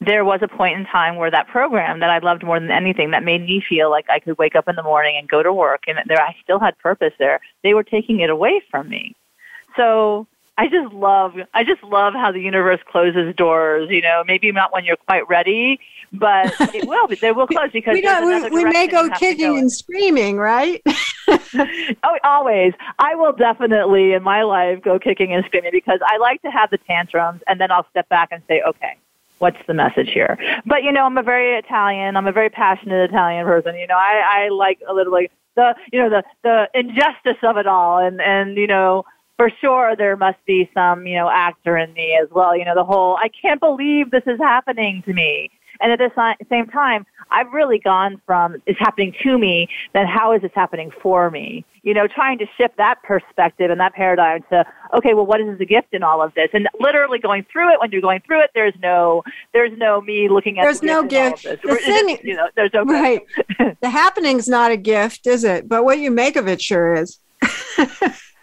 [0.00, 3.12] there was a point in time where that program that I loved more than anything
[3.12, 5.52] that made me feel like I could wake up in the morning and go to
[5.52, 7.40] work and there I still had purpose there.
[7.62, 9.14] They were taking it away from me.
[9.76, 14.52] So I just love I just love how the universe closes doors, you know, maybe
[14.52, 15.80] not when you're quite ready,
[16.12, 19.18] but it will But they will close because we, we, we may go you have
[19.18, 20.82] to kicking go and screaming, right?
[21.56, 22.74] Oh, always.
[22.98, 26.70] I will definitely in my life go kicking and screaming because I like to have
[26.70, 28.96] the tantrums and then I'll step back and say, okay,
[29.38, 30.36] what's the message here?
[30.66, 32.16] But you know, I'm a very Italian.
[32.16, 33.76] I'm a very passionate Italian person.
[33.76, 37.56] You know, I, I like a little like the, you know, the, the injustice of
[37.56, 37.98] it all.
[37.98, 39.04] And, and, you know,
[39.36, 42.56] for sure there must be some, you know, actor in me as well.
[42.56, 45.50] You know, the whole, I can't believe this is happening to me.
[45.80, 50.32] And at the same time, I've really gone from it's happening to me, then how
[50.32, 51.64] is this happening for me?
[51.82, 54.64] You know, trying to shift that perspective and that paradigm to,
[54.96, 56.48] okay, well, what is the gift in all of this?
[56.52, 60.28] And literally going through it, when you're going through it, there's no, there's no me
[60.28, 61.44] looking at There's the no gift.
[61.44, 61.66] in all gift.
[61.66, 63.00] The thing- you know, there's no gift.
[63.58, 63.80] right.
[63.80, 65.68] the happening's not a gift, is it?
[65.68, 67.18] But what you make of it sure is.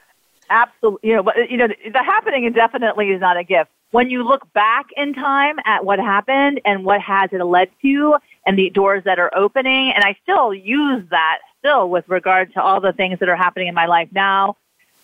[0.52, 3.72] absolutely you know but you know the happening definitely is not a gift.
[3.92, 8.16] When you look back in time at what happened and what has it led to
[8.46, 12.62] and the doors that are opening and i still use that still with regard to
[12.62, 14.56] all the things that are happening in my life now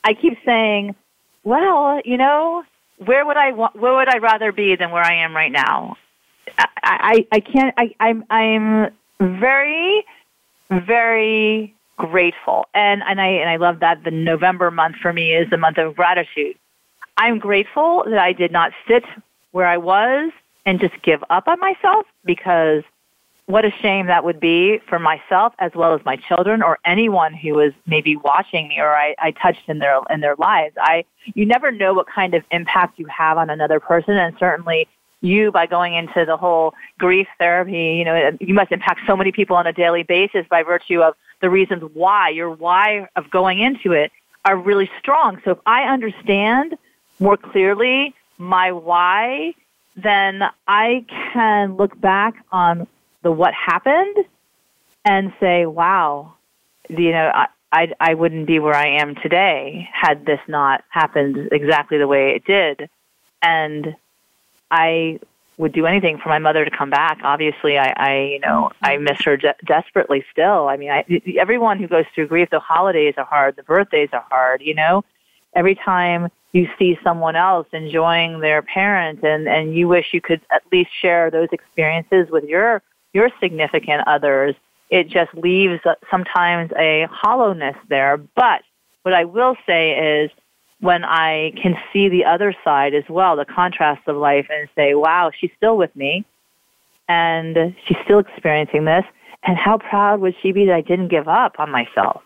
[0.04, 0.96] i keep saying
[1.44, 2.64] well you know
[2.98, 5.98] where would i wa- where would i rather be than where i am right now?
[6.58, 10.06] I i, I can't i i'm i'm very
[10.72, 12.68] very grateful.
[12.74, 15.78] And and I and I love that the November month for me is the month
[15.78, 16.56] of gratitude.
[17.18, 19.04] I'm grateful that I did not sit
[19.52, 20.32] where I was
[20.66, 22.84] and just give up on myself because
[23.48, 27.34] what a shame that would be for myself as well as my children or anyone
[27.34, 30.76] who was maybe watching me or I, I touched in their in their lives.
[30.80, 34.88] I you never know what kind of impact you have on another person and certainly
[35.22, 39.32] you by going into the whole grief therapy, you know, you must impact so many
[39.32, 43.60] people on a daily basis by virtue of the reasons why, your why of going
[43.60, 44.12] into it
[44.46, 45.42] are really strong.
[45.44, 46.78] So if I understand
[47.20, 49.54] more clearly my why,
[49.96, 52.88] then I can look back on
[53.24, 54.16] the what happened
[55.04, 56.34] and say, wow,
[56.90, 61.50] you know, I, I, I wouldn't be where I am today had this not happened
[61.52, 62.90] exactly the way it did.
[63.42, 63.96] And
[64.72, 65.20] I
[65.58, 67.20] would do anything for my mother to come back.
[67.24, 70.68] Obviously, I, I you know, I miss her de- desperately still.
[70.68, 71.04] I mean, I,
[71.40, 75.04] everyone who goes through grief, the holidays are hard, the birthdays are hard, you know?
[75.56, 80.42] Every time you see someone else enjoying their parent and, and you wish you could
[80.52, 82.84] at least share those experiences with your,
[83.14, 84.56] your significant others,
[84.90, 85.82] it just leaves
[86.12, 88.18] sometimes a hollowness there.
[88.18, 88.62] But
[89.02, 90.32] what I will say is
[90.80, 94.94] when I can see the other side as well, the contrast of life, and say,
[94.94, 96.26] wow, she's still with me,
[97.08, 99.06] and she's still experiencing this,
[99.44, 102.22] and how proud would she be that I didn't give up on myself?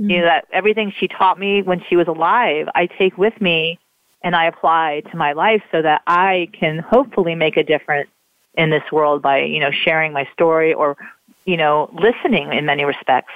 [0.00, 0.10] Mm-hmm.
[0.10, 3.78] You know, that everything she taught me when she was alive, I take with me
[4.22, 8.08] and I apply to my life so that I can hopefully make a difference
[8.54, 10.96] in this world by, you know, sharing my story or,
[11.44, 13.32] you know, listening in many respects.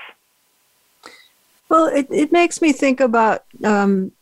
[1.69, 4.12] Well, it, it makes me think about um,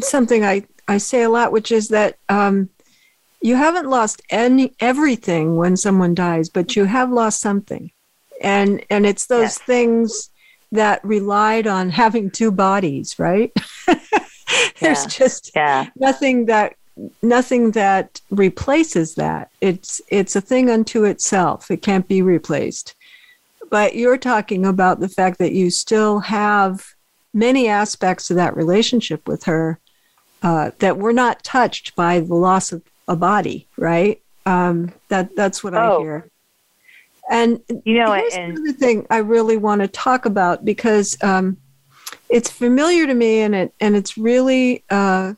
[0.00, 2.70] something I, I say a lot, which is that um,
[3.40, 7.90] you haven't lost any everything when someone dies, but you have lost something,
[8.42, 9.58] and and it's those Yes.
[9.58, 10.30] things
[10.72, 13.52] that relied on having two bodies, right?
[14.80, 15.06] There's Yeah.
[15.06, 15.86] just Yeah.
[15.96, 16.74] nothing that
[17.22, 19.50] nothing that replaces that.
[19.60, 21.70] It's it's a thing unto itself.
[21.70, 22.94] It can't be replaced.
[23.70, 26.84] But you're talking about the fact that you still have
[27.34, 29.78] many aspects of that relationship with her
[30.42, 34.22] uh, that were not touched by the loss of a body, right?
[34.46, 35.98] Um, that that's what I Oh.
[36.00, 36.30] hear.
[37.30, 41.58] And You know, here's and another thing I really want to talk about because um,
[42.30, 45.34] it's familiar to me and it and it's really uh,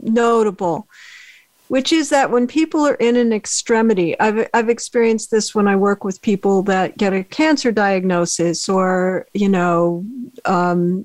[0.00, 0.88] notable,
[1.74, 5.74] which is that when people are in an extremity, I've I've experienced this when I
[5.74, 10.04] work with people that get a cancer diagnosis or you know
[10.44, 11.04] um,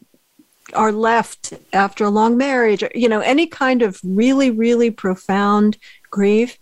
[0.76, 5.80] are left after a long marriage, or, you know any kind of really really profound
[6.12, 6.60] grief.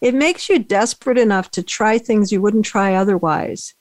[0.00, 3.74] It makes you desperate enough to try things you wouldn't try otherwise.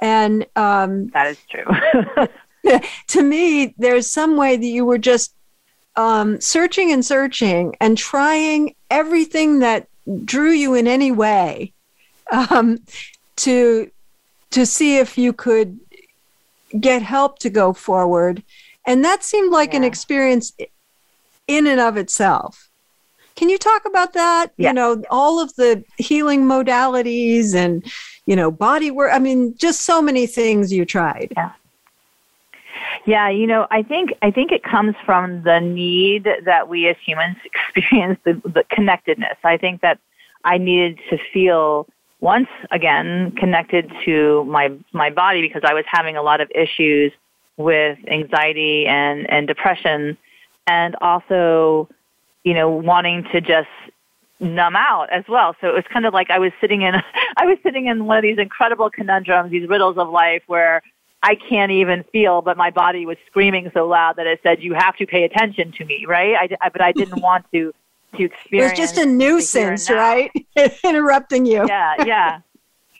[0.00, 2.26] And um, that is true.
[3.08, 5.34] to me, there's some way that you were just
[5.96, 9.88] um, searching and searching and trying everything that
[10.24, 11.72] drew you in any way
[12.32, 12.78] um,
[13.36, 13.90] to
[14.50, 15.78] to see if you could
[16.78, 18.42] get help to go forward,
[18.86, 20.52] and that seemed like an experience
[21.46, 22.68] in and of itself.
[23.36, 24.52] Can you talk about that?
[24.56, 24.68] Yeah.
[24.68, 27.84] You know, all of the healing modalities and
[28.26, 29.12] you know body work.
[29.12, 31.32] I mean, just so many things you tried.
[31.36, 31.52] Yeah,
[33.28, 37.36] you know, I think I think it comes from the need that we as humans
[37.44, 39.36] experience the, the connectedness.
[39.44, 39.98] I think that
[40.44, 41.86] I needed to feel
[42.20, 47.12] once again connected to my my body because I was having a lot of issues
[47.56, 50.16] with anxiety and and depression,
[50.66, 51.88] and also,
[52.44, 53.68] you know, wanting to just
[54.40, 55.54] numb out as well.
[55.60, 56.94] So it was kind of like I was sitting in
[57.36, 60.82] I was sitting in one of these incredible conundrums, these riddles of life where
[61.22, 64.74] I can't even feel, but my body was screaming so loud that it said, "You
[64.74, 66.34] have to pay attention to me," right?
[66.34, 67.72] I, I- but I didn't want to
[68.16, 68.72] to experience.
[68.78, 70.30] It was just a the here and nuisance, right?
[70.84, 71.66] Interrupting you.
[71.68, 72.40] Yeah, yeah.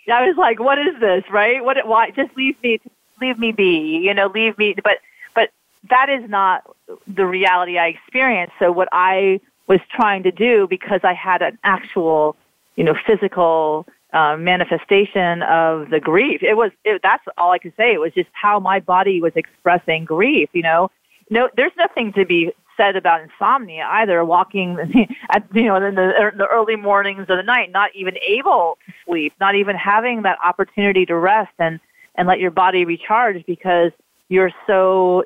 [0.06, 1.64] Yeah, I was like, "What is this?" Right?
[1.64, 1.76] What?
[1.86, 2.10] Why?
[2.10, 2.80] Just leave me,
[3.20, 3.98] leave me be.
[4.04, 4.74] You know, leave me.
[4.84, 4.98] But
[5.34, 5.50] but
[5.88, 6.64] that is not
[7.06, 8.54] the reality I experienced.
[8.58, 12.36] So what I was trying to do because I had an actual,
[12.76, 16.42] you know, physical uh, manifestation of the grief.
[16.42, 17.92] It was it, that's all I could say.
[17.92, 20.48] It was just how my body was expressing grief.
[20.52, 20.90] You know,
[21.30, 24.24] no, there's nothing to be said about insomnia either.
[24.24, 24.78] Walking,
[25.30, 28.92] at, you know, in the, the early mornings of the night, not even able to
[29.04, 31.80] sleep, not even having that opportunity to rest and
[32.16, 33.92] and let your body recharge because
[34.28, 35.24] you're so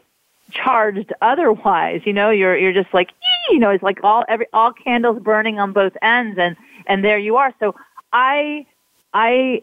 [0.50, 3.10] charged otherwise you know you're you're just like
[3.50, 6.54] you know it's like all every all candles burning on both ends and
[6.86, 7.74] and there you are so
[8.12, 8.64] i
[9.14, 9.60] i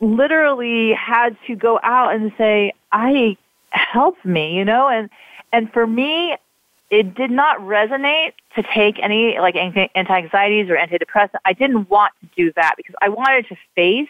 [0.00, 3.36] literally had to go out and say i
[3.70, 5.08] help me you know and
[5.52, 6.36] and for me
[6.90, 11.38] it did not resonate to take any like anti anxieties or antidepressants.
[11.44, 14.08] i didn't want to do that because i wanted to face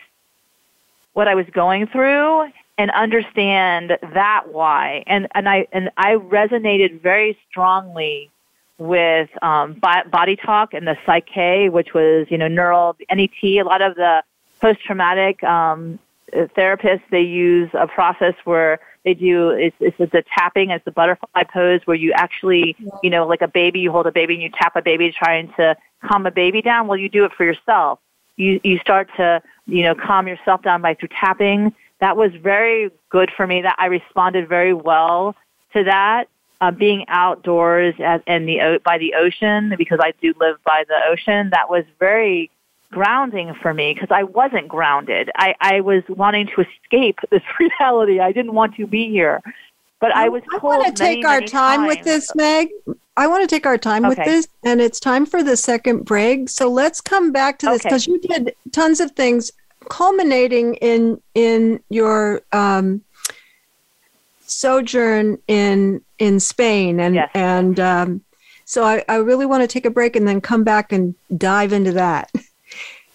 [1.13, 5.05] what i was going through and understand that why.
[5.07, 8.31] And and I and I resonated very strongly
[8.79, 9.75] with um,
[10.11, 13.31] body talk and the psyche, which was you know neural NET.
[13.43, 14.23] A lot of the
[14.63, 15.99] post traumatic um,
[16.33, 21.43] therapists they use a process where they do it's, it's the tapping, it's the butterfly
[21.53, 24.51] pose where you actually you know like a baby, you hold a baby and you
[24.51, 26.87] tap a baby trying to calm a baby down.
[26.87, 27.99] Well, you do it for yourself.
[28.37, 32.91] You you start to you know calm yourself down by through tapping that was very
[33.11, 33.63] good for me.
[33.63, 35.37] That I responded very well
[35.73, 36.29] to that.
[36.61, 40.95] Uh, being outdoors at, in the by the ocean because I do live by the
[41.09, 41.51] ocean.
[41.51, 42.52] That was very
[42.93, 45.31] grounding for me because I wasn't grounded.
[45.35, 48.21] I, I was wanting to escape this reality.
[48.21, 49.43] I didn't want to be here,
[50.01, 52.69] but I was I want to many, take our many time with this, Meg.
[53.17, 56.49] I want to take our time with this, and it's time for the second break.
[56.49, 57.89] So let's come back to this Okay.
[57.89, 59.51] because you did tons of things,
[59.91, 63.03] culminating in in your um,
[64.47, 67.31] sojourn in in Spain, and Yes.
[67.35, 68.23] and um,
[68.65, 71.73] so I, I really want to take a break and then come back and dive
[71.73, 72.31] into that.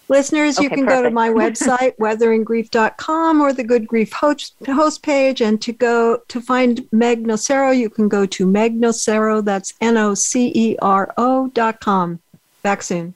[0.08, 5.02] Listeners, you Okay, can go to my website, weatheringgrief.com or the Good Grief host, host
[5.02, 5.42] page.
[5.42, 9.98] And to go to find Meg Nocero, you can go to Meg Nocero, that's N
[9.98, 12.20] O C E R O dot com.
[12.62, 13.14] Back soon.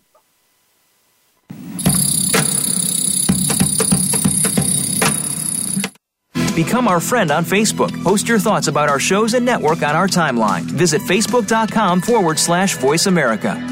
[6.54, 8.02] Become our friend on Facebook.
[8.04, 10.62] Post your thoughts about our shows and network on our timeline.
[10.64, 13.71] Visit facebook.com forward slash voice America.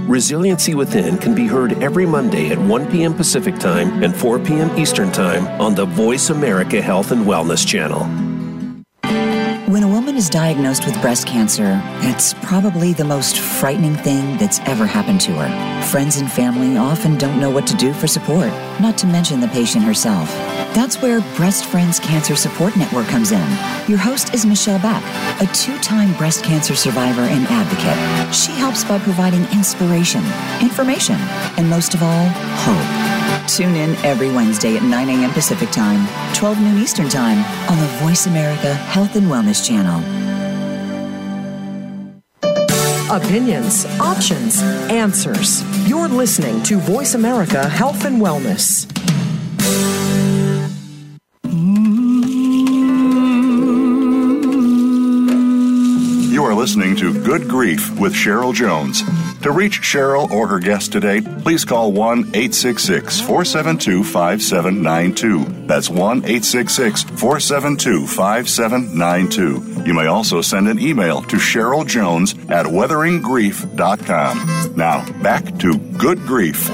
[0.11, 3.13] Resiliency Within can be heard every Monday at 1 p.m.
[3.13, 4.77] Pacific Time and 4 p.m.
[4.77, 8.20] Eastern Time on the Voice America Health and Wellness channel.
[10.21, 15.31] Is diagnosed with breast cancer, it's probably the most frightening thing that's ever happened to
[15.31, 15.81] her.
[15.85, 18.49] Friends and family often don't know what to do for support,
[18.79, 20.29] not to mention the patient herself.
[20.75, 23.49] That's where Breast Friends Cancer Support Network comes in.
[23.87, 25.03] Your host is Michelle Beck,
[25.41, 28.35] a two time breast cancer survivor and advocate.
[28.35, 30.23] She helps by providing inspiration,
[30.61, 31.17] information,
[31.57, 33.20] and most of all, hope.
[33.57, 35.31] Tune in every Wednesday at 9 a.m.
[35.31, 37.39] Pacific Time, 12 noon Eastern Time
[37.69, 39.99] on the Voice America Health and Wellness Channel.
[43.13, 45.63] Opinions, options, answers.
[45.85, 48.87] You're listening to Voice America Health and Wellness.
[56.31, 59.03] You are listening to Good Grief with Cheryl Jones.
[59.41, 65.65] To reach Cheryl or her guest today, please call 1 866 472 5792.
[65.65, 69.83] That's 1 866 472 5792.
[69.83, 74.75] You may also send an email to Cheryl Jones at weatheringgrief.com.
[74.75, 76.69] Now, back to Good Grief.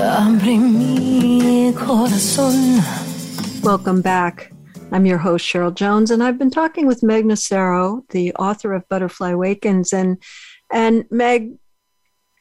[3.64, 4.52] Welcome back.
[4.92, 8.86] I'm your host, Cheryl Jones, and I've been talking with Meg Nocero, the author of
[8.90, 9.94] Butterfly Awakens.
[9.94, 10.22] And,
[10.70, 11.54] and Meg,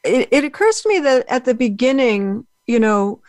[0.07, 3.21] it, it occurs to me that at the beginning, you know,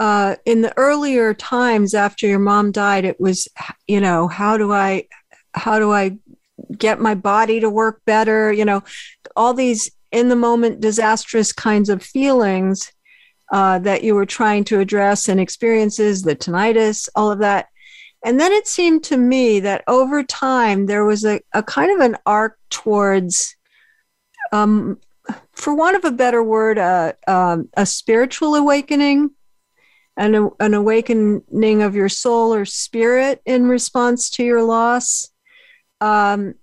[0.00, 3.48] uh, in the earlier times after your mom died, it was,
[3.86, 5.06] you know, how do I,
[5.54, 6.18] how do I
[6.76, 8.52] get my body to work better?
[8.52, 8.82] You know,
[9.36, 12.92] all these in the moment disastrous kinds of feelings
[13.52, 17.66] uh, that you were trying to address and experiences, the tinnitus, all of that.
[18.24, 22.00] And then it seemed to me that over time there was a, a kind of
[22.00, 23.54] an arc towards,
[24.50, 24.98] um,
[25.64, 29.30] for want of a better word, uh, um, a spiritual awakening,
[30.18, 35.30] an, an awakening of your soul or spirit in response to your loss.
[36.02, 36.54] Um,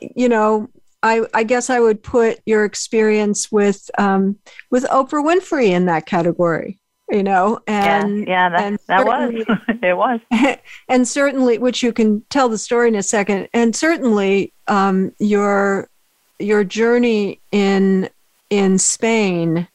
[0.00, 0.68] you know,
[1.04, 4.38] I, I, guess I would put your experience with um,
[4.72, 6.80] with Oprah Winfrey in that category
[7.10, 9.34] you know and yeah, yeah that, and that was
[9.82, 10.20] it was
[10.88, 15.90] and certainly which you can tell the story in a second and certainly um, your
[16.38, 18.08] your journey in
[18.52, 19.66] in spain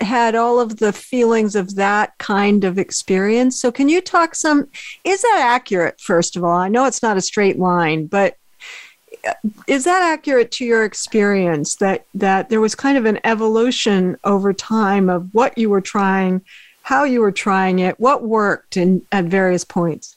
[0.00, 3.60] had all of the feelings of that kind of experience.
[3.60, 4.68] So can you talk some
[5.04, 6.56] is that accurate first of all?
[6.56, 8.38] I know it's not a straight line but
[9.66, 14.54] is that accurate to your experience that that there was kind of an evolution over
[14.54, 16.40] time of what you were trying
[16.82, 20.16] how you were trying it what worked in at various points?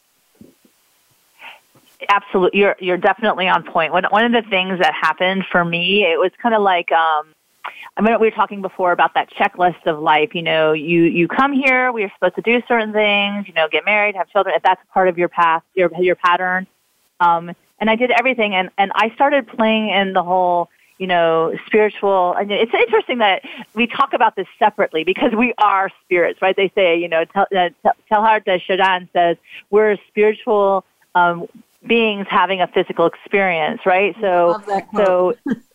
[2.07, 3.91] Absolutely you're you're definitely on point.
[3.91, 7.33] One one of the things that happened for me it was kind of like um
[7.97, 10.35] I mean, we were talking before about that checklist of life.
[10.35, 13.47] You know, you you come here, we are supposed to do certain things.
[13.47, 14.55] You know, get married, have children.
[14.55, 16.67] If that's part of your path, your your pattern,
[17.19, 21.55] um, and I did everything and, and I started playing in the whole, you know,
[21.65, 22.33] spiritual.
[22.33, 23.43] And it's interesting that
[23.73, 26.55] we talk about this separately because we are spirits, right?
[26.55, 27.69] They say, you know, uh,
[28.11, 29.37] Teilhard de Chardin says
[29.69, 30.83] we're spiritual
[31.15, 31.47] um,
[31.85, 34.15] beings having a physical experience, right?
[34.19, 34.61] So,
[34.95, 35.35] so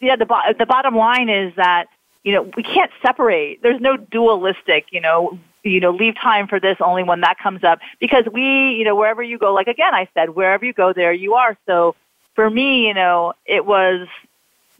[0.00, 1.86] yeah, the, bo- the bottom line is that,
[2.22, 3.62] you know, we can't separate.
[3.62, 7.64] There's no dualistic, you know, you know, leave time for this only when that comes
[7.64, 10.92] up because we, you know, wherever you go, like again, I said, wherever you go,
[10.92, 11.56] there you are.
[11.66, 11.94] So
[12.34, 14.06] for me, you know, it was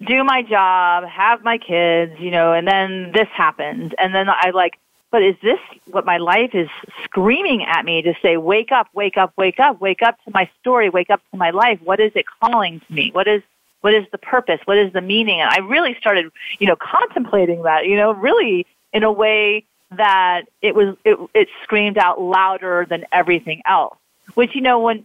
[0.05, 3.95] do my job, have my kids, you know, and then this happened.
[3.99, 4.78] And then I like,
[5.11, 6.68] but is this what my life is
[7.05, 10.51] screaming at me to say, wake up, wake up, wake up, wake up to my
[10.61, 11.78] story, wake up to my life?
[11.82, 13.11] What is it calling to me?
[13.12, 13.42] What is,
[13.85, 14.61] what is the purpose?
[14.64, 15.43] What is the meaning?
[15.43, 20.45] And I really started, you know, contemplating that, you know, really in a way that
[20.62, 23.99] it was it, it screamed out louder than everything else.
[24.32, 25.05] Which you know when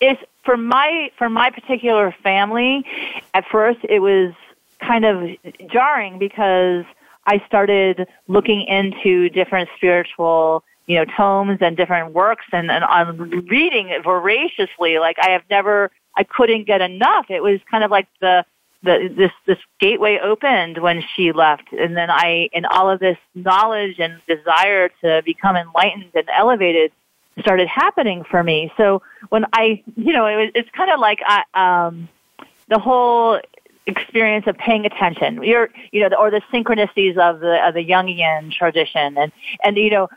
[0.00, 2.86] it's for my for my particular family,
[3.34, 4.32] at first it was
[4.80, 5.36] kind of
[5.70, 6.86] jarring because
[7.26, 13.46] I started looking into different spiritual you know tomes and different works and, and I'm
[13.46, 17.26] reading voraciously like I have never I couldn't get enough.
[17.30, 18.44] It was kind of like the
[18.82, 23.18] the, this this gateway opened when she left, and then I, in all of this
[23.34, 26.92] knowledge and desire to become enlightened and elevated,
[27.40, 28.72] started happening for me.
[28.76, 32.08] So when I, you know, it was, it's kind of like I, um,
[32.68, 33.40] the whole
[33.86, 35.42] experience of paying attention.
[35.42, 39.32] You're, you know, or the synchronicities of the of the Jungian tradition, and
[39.64, 40.08] and you know,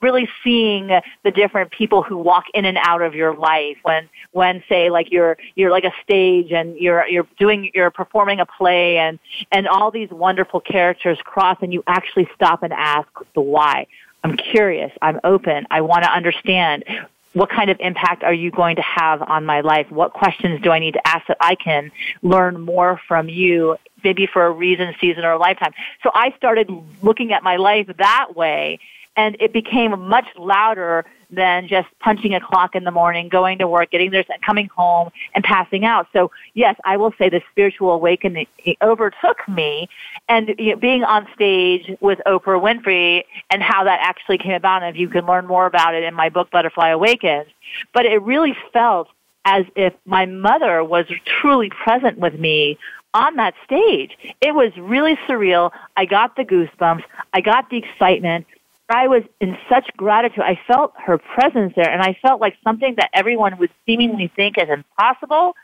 [0.00, 0.88] really seeing
[1.24, 5.10] the different people who walk in and out of your life when when say like
[5.10, 9.18] you're you're like a stage and you're you're doing you're performing a play and
[9.50, 13.86] and all these wonderful characters cross and you actually stop and ask the why.
[14.22, 14.92] I'm curious.
[15.00, 15.66] I'm open.
[15.70, 16.84] I want to understand
[17.32, 19.90] what kind of impact are you going to have on my life?
[19.90, 21.90] What questions do i need to ask that i can
[22.22, 25.72] learn more from you maybe for a reason season or a lifetime?
[26.02, 26.70] So i started
[27.02, 28.78] looking at my life that way
[29.20, 33.68] and it became much louder than just punching a clock in the morning, going to
[33.68, 36.06] work, getting there, coming home, and passing out.
[36.14, 38.46] So yes, I will say the spiritual awakening
[38.82, 39.90] overtook me,
[40.30, 44.82] and you know, being on stage with Oprah Winfrey and how that actually came about.
[44.82, 47.50] And if you can learn more about it in my book Butterfly Awakens,
[47.92, 49.08] but it really felt
[49.44, 52.78] as if my mother was truly present with me
[53.12, 54.16] on that stage.
[54.40, 55.72] It was really surreal.
[55.96, 57.02] I got the goosebumps.
[57.34, 58.46] I got the excitement.
[58.90, 60.42] I was in such gratitude.
[60.44, 64.58] I felt her presence there, and I felt like something that everyone would seemingly think
[64.58, 65.54] is impossible,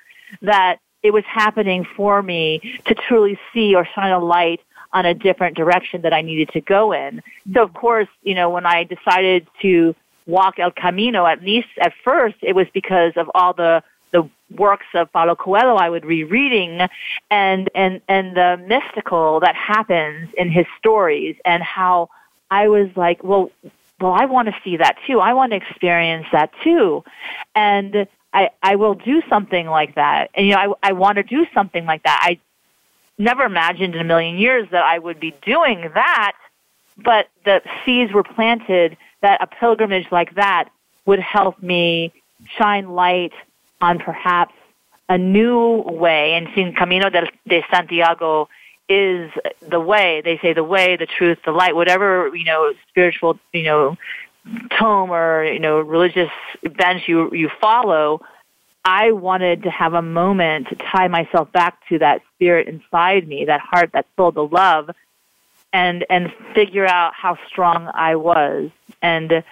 [0.43, 4.61] that it was happening for me to truly see or shine a light
[4.93, 7.21] on a different direction that I needed to go in.
[7.53, 9.95] So, of course, you know, when I decided to
[10.27, 14.87] walk El Camino, at least at first, it was because of all the the works
[14.95, 16.81] of Paulo Coelho I would be reading
[17.31, 22.09] and and and the mystical that happens in his stories and how
[22.51, 23.51] I was like, well,
[24.01, 25.21] well, I want to see that too.
[25.21, 27.03] I want to experience that too.
[27.55, 30.31] And I, I will do something like that.
[30.35, 32.21] And, you know, I, I want to do something like that.
[32.23, 32.39] I
[33.19, 36.33] never imagined in a million years that I would be doing that,
[36.99, 40.69] but the seeds were planted that a pilgrimage like that
[41.07, 42.13] would help me
[42.59, 43.33] shine light
[43.81, 44.55] on perhaps
[45.09, 46.35] a new way.
[46.35, 48.49] And seeing Camino de Santiago
[48.89, 49.31] is
[49.61, 50.23] the way.
[50.25, 53.97] They say the way, the truth, the light, whatever, you know, spiritual, you know,
[54.79, 56.31] tome or, you know, religious
[56.63, 58.21] bench you, you follow.
[58.85, 63.47] I wanted to have a moment to tie myself back to that spirit inside me,
[63.47, 64.91] that heart, that soul, the love,
[65.73, 68.71] and, and figure out how strong I was
[69.03, 69.43] and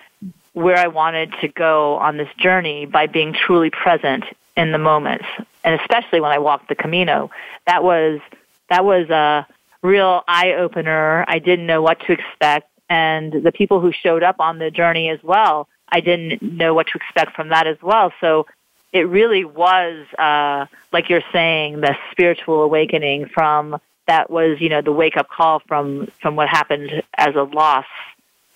[0.53, 4.25] where I wanted to go on this journey by being truly present
[4.57, 5.27] in the moments.
[5.65, 7.31] And especially when I walked the Camino,
[7.67, 8.21] that was
[8.69, 9.47] that was a
[9.83, 11.25] real eye opener.
[11.29, 12.71] I didn't know what to expect.
[12.89, 16.87] And the people who showed up on the journey as well, I didn't know what
[16.89, 18.13] to expect from that as well.
[18.21, 18.47] So
[18.93, 24.83] it really was, uh, like you're saying, the spiritual awakening from that was, you know,
[24.83, 27.87] the wake up call from, from what happened as a loss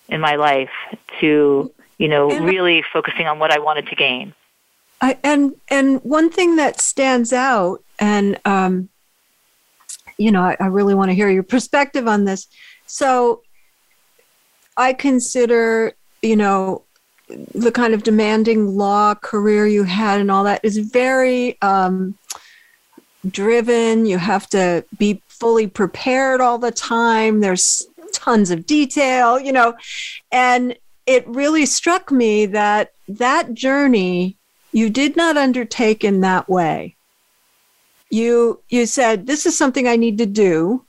[0.07, 0.69] in my life
[1.19, 4.33] to, you know, and really focusing on what I wanted to gain.
[5.01, 8.89] I, and and one thing that stands out, and um,
[10.19, 12.47] you know, I, I really want to hear your perspective on this.
[12.85, 13.41] So
[14.77, 16.83] I consider, you know,
[17.55, 22.17] the kind of demanding law career you had and all that is very um,
[23.29, 24.05] driven.
[24.05, 27.39] You have to be fully prepared all the time.
[27.39, 29.75] There's tons of detail, you know,
[30.31, 34.37] and it really struck me that that journey
[34.71, 36.95] you did not undertake in that way
[38.09, 40.85] you you said this is something i need to do.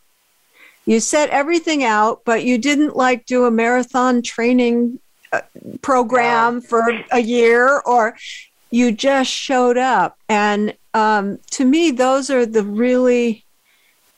[0.86, 4.98] You set everything out but you didn't like do a marathon training
[5.32, 5.42] uh,
[5.82, 8.16] program for a year or
[8.70, 10.18] you just showed up.
[10.28, 13.44] And um, to me those are the really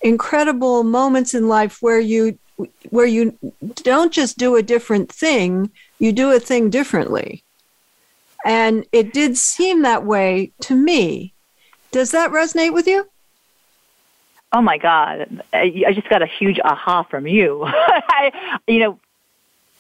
[0.00, 2.38] incredible moments in life where you
[2.90, 3.36] where you
[3.76, 5.70] don't just do a different thing
[6.03, 7.44] you do a thing differently.
[8.44, 11.32] And it did seem that way to me
[11.93, 13.09] does that resonate with you?
[14.53, 15.43] Oh my God.
[15.53, 17.62] I just got a huge aha from you.
[17.66, 18.99] I, you know,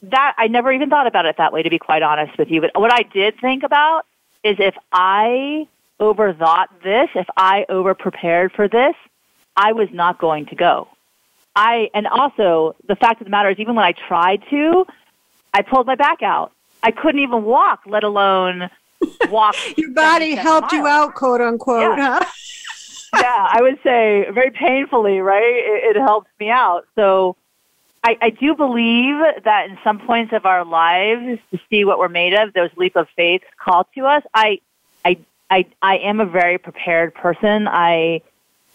[0.04, 2.60] that I never even thought about it that way, to be quite honest with you.
[2.60, 4.06] But what I did think about
[4.42, 5.68] is if I
[6.00, 8.94] overthought this, if I over prepared for this,
[9.56, 10.88] I was not going to go.
[11.54, 14.86] I, and also the fact of the matter is even when I tried to,
[15.52, 16.52] I pulled my back out.
[16.82, 18.70] I couldn't even walk, let alone
[19.30, 19.54] walk.
[19.76, 22.20] Your body helped you out, quote unquote, yeah.
[22.20, 22.24] huh?
[23.16, 25.42] yeah, I would say very painfully, right?
[25.42, 26.86] It, it helped me out.
[26.94, 27.36] So
[28.04, 32.08] I, I do believe that in some points of our lives, to see what we're
[32.08, 34.22] made of, those leap of faith call to us.
[34.34, 34.60] I,
[35.04, 35.18] I,
[35.50, 37.68] I, I am a very prepared person.
[37.68, 38.22] I,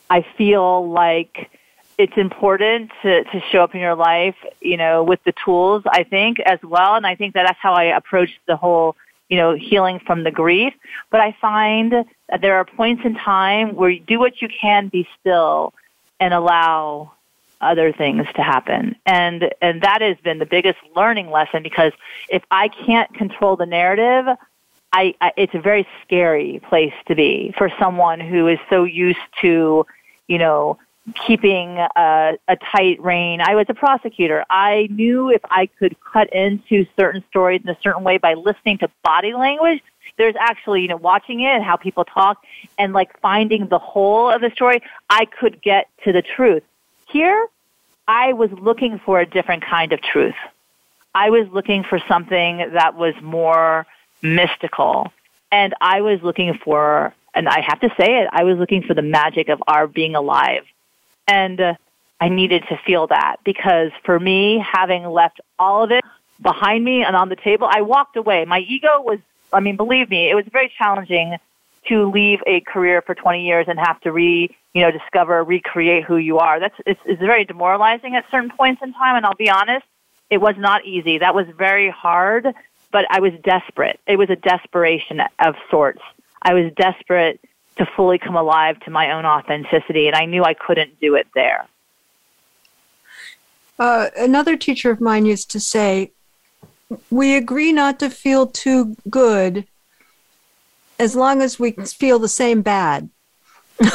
[0.10, 1.50] I feel like
[1.98, 6.04] it's important to, to show up in your life, you know, with the tools, I
[6.04, 6.96] think, as well.
[6.96, 8.96] And I think that that's how I approach the whole
[9.30, 10.74] you know, healing from the grief.
[11.10, 14.88] But I find that there are points in time where you do what you can,
[14.88, 15.74] be still,
[16.20, 17.12] and allow
[17.62, 18.96] other things to happen.
[19.06, 21.92] And and that has been the biggest learning lesson because
[22.30, 24.38] if I can't control the narrative,
[24.94, 29.20] I, I it's a very scary place to be for someone who is so used
[29.42, 29.86] to,
[30.28, 30.78] you know,
[31.16, 33.42] keeping a, a tight rein.
[33.42, 34.44] I was a prosecutor.
[34.50, 38.80] I knew if I could cut into certain stories in a certain way by listening
[38.80, 39.82] to body language,
[40.18, 42.44] there's actually, you know, watching it and how people talk
[42.78, 46.64] and like finding the whole of the story, I could get to the truth.
[47.10, 47.48] Here,
[48.08, 50.36] I was looking for a different kind of truth.
[51.14, 53.86] I was looking for something that was more
[54.22, 55.12] mystical.
[55.52, 58.94] And I was looking for, and I have to say it, I was looking for
[58.94, 60.64] the magic of our being alive.
[61.28, 61.74] And uh,
[62.20, 66.04] I needed to feel that because for me, having left all of it
[66.42, 68.46] behind me and on the table, I walked away.
[68.46, 69.20] My ego was,
[69.52, 71.38] I mean, believe me, it was very challenging
[71.88, 76.04] to leave a career for 20 years and have to re, you know, discover, recreate
[76.04, 76.60] who you are.
[76.60, 79.16] That's, it's, it's very demoralizing at certain points in time.
[79.16, 79.86] And I'll be honest,
[80.30, 81.20] it was not easy.
[81.20, 82.54] That was very hard,
[82.92, 84.00] but I was desperate.
[84.06, 86.02] It was a desperation of sorts.
[86.42, 87.40] I was desperate
[87.78, 91.28] to fully come alive to my own authenticity, and I knew I couldn't do it
[91.34, 91.68] there.
[93.80, 96.12] Uh, another teacher of mine used to say,
[97.10, 99.68] We agree not to feel too good
[101.00, 103.10] as long as we feel the same bad.
[103.82, 103.88] you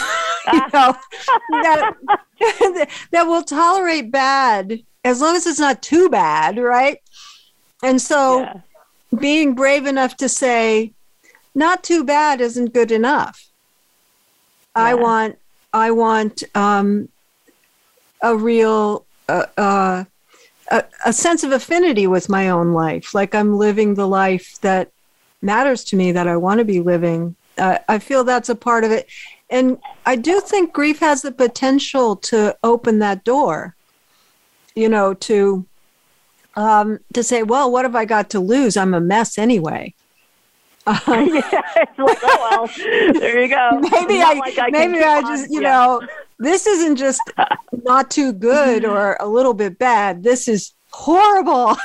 [0.72, 0.96] know,
[1.50, 1.94] that,
[3.10, 6.98] that will tolerate bad as long as it's not too bad, right?
[7.82, 8.60] And so yeah.
[9.18, 10.92] being brave enough to say,
[11.54, 13.51] not too bad isn't good enough.
[14.76, 14.82] Yeah.
[14.84, 15.38] I want
[15.72, 17.08] I want um,
[18.22, 20.04] a real uh, uh,
[20.70, 24.90] a, a sense of affinity with my own life, like I'm living the life that
[25.42, 27.36] matters to me that I want to be living.
[27.58, 29.08] Uh, I feel that's a part of it,
[29.50, 33.76] and I do think grief has the potential to open that door.
[34.74, 35.66] You know, to
[36.56, 38.76] um, to say, well, what have I got to lose?
[38.78, 39.94] I'm a mess anyway.
[40.86, 43.70] Um, yeah, it's like, oh well, there you go.
[43.92, 45.70] Maybe I, like I maybe I just, you yeah.
[45.70, 46.02] know,
[46.38, 47.20] this isn't just
[47.84, 50.22] not too good or a little bit bad.
[50.24, 51.76] This is horrible.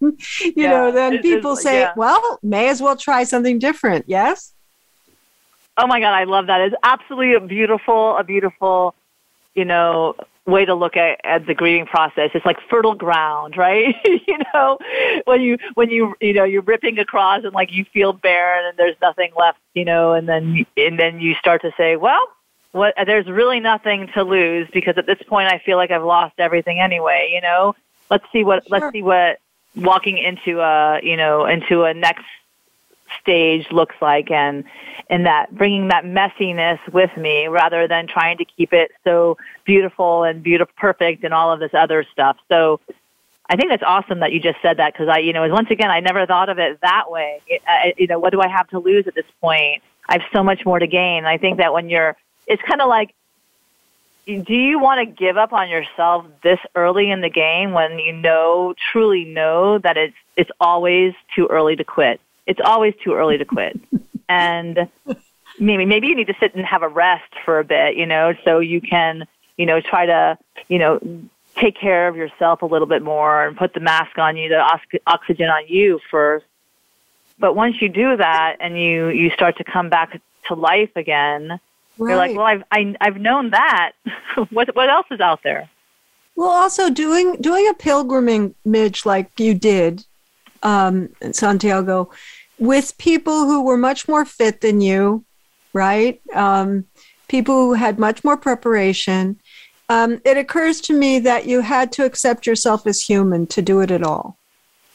[0.00, 0.16] you
[0.56, 1.92] yeah, know, then people say, yeah.
[1.96, 4.06] well, may as well try something different.
[4.08, 4.54] Yes.
[5.76, 6.60] Oh my God, I love that.
[6.62, 8.94] It's absolutely a beautiful, a beautiful,
[9.54, 10.14] you know,
[10.46, 12.30] way to look at, at the grieving process.
[12.34, 13.94] It's like fertile ground, right?
[14.04, 14.78] you know,
[15.24, 18.78] when you when you you know you're ripping across and like you feel barren and
[18.78, 22.28] there's nothing left, you know, and then and then you start to say, well,
[22.72, 26.34] what there's really nothing to lose because at this point I feel like I've lost
[26.38, 27.30] everything anyway.
[27.32, 27.74] You know,
[28.10, 28.78] let's see what sure.
[28.78, 29.38] let's see what
[29.76, 32.24] walking into a you know into a next
[33.20, 34.64] stage looks like and
[35.10, 40.24] and that bringing that messiness with me rather than trying to keep it so beautiful
[40.24, 42.80] and beautiful perfect and all of this other stuff so
[43.48, 45.90] I think that's awesome that you just said that because I, you know, once again,
[45.90, 47.40] I never thought of it that way.
[47.68, 49.82] I, uh, you know, what do I have to lose at this point?
[50.08, 51.24] I have so much more to gain.
[51.26, 53.14] I think that when you're, it's kind of like,
[54.26, 58.14] do you want to give up on yourself this early in the game when you
[58.14, 62.20] know, truly know that it's, it's always too early to quit?
[62.46, 63.78] It's always too early to quit.
[64.28, 64.88] and
[65.58, 68.34] maybe maybe you need to sit and have a rest for a bit, you know,
[68.44, 69.26] so you can,
[69.56, 70.38] you know, try to,
[70.68, 71.00] you know,
[71.56, 75.00] take care of yourself a little bit more and put the mask on you, the
[75.06, 76.46] oxygen on you first.
[77.38, 81.48] But once you do that and you you start to come back to life again,
[81.48, 81.60] right.
[81.98, 83.92] you're like, well, I've I, have i have known that.
[84.50, 85.68] what what else is out there?
[86.36, 90.04] Well, also doing doing a pilgrimage Midge, like you did
[90.64, 92.10] um, Santiago,
[92.58, 95.24] with people who were much more fit than you,
[95.72, 96.20] right?
[96.34, 96.86] Um,
[97.28, 99.40] people who had much more preparation.
[99.88, 103.80] Um, it occurs to me that you had to accept yourself as human to do
[103.80, 104.38] it at all.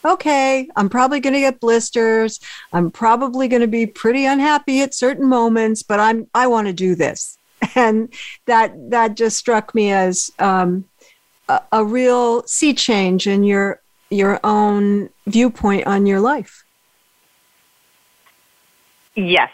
[0.06, 2.40] Okay, I'm probably going to get blisters.
[2.72, 6.74] I'm probably going to be pretty unhappy at certain moments, but I'm I want to
[6.74, 7.38] do this,
[7.76, 8.14] and
[8.46, 10.86] that that just struck me as um,
[11.50, 16.64] a, a real sea change in your your own viewpoint on your life.
[19.20, 19.52] Yes.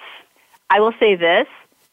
[0.69, 1.47] I will say this.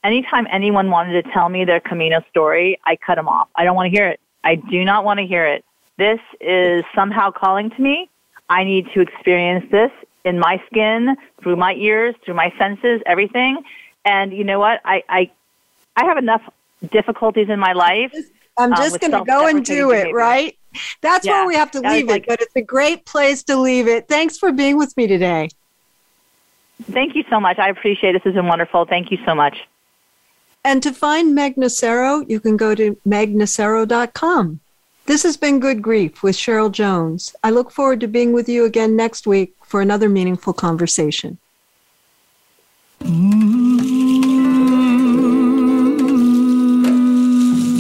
[0.05, 3.49] Anytime anyone wanted to tell me their Camino story, I cut them off.
[3.55, 4.21] I don't want to hear it.
[4.45, 5.65] I do not want to hear it.
[5.97, 8.11] This is somehow calling to me.
[8.49, 9.91] I need to experience this
[10.25, 13.63] in my skin, through my ears, through my senses, everything.
[14.05, 14.81] And you know what?
[14.85, 15.31] I, I,
[15.97, 16.43] I have enough
[16.91, 18.13] difficulties in my life.
[18.59, 20.59] I'm just um, going to go and do it, right?
[21.01, 21.33] That's yeah.
[21.33, 24.09] where we have to leave it, but it's a great place to leave it.
[24.09, 25.49] Thanks for being with me today.
[26.91, 27.59] Thank you so much.
[27.59, 28.25] I appreciate it.
[28.25, 28.85] This has been wonderful.
[28.85, 29.57] Thank you so much.
[30.65, 34.61] And to find Meg Nocero, you can go to megnocero.com.
[35.07, 37.35] This has been Good Grief with Cheryl Jones.
[37.43, 41.39] I look forward to being with you again next week for another meaningful conversation.
[43.01, 44.42] Mm-hmm.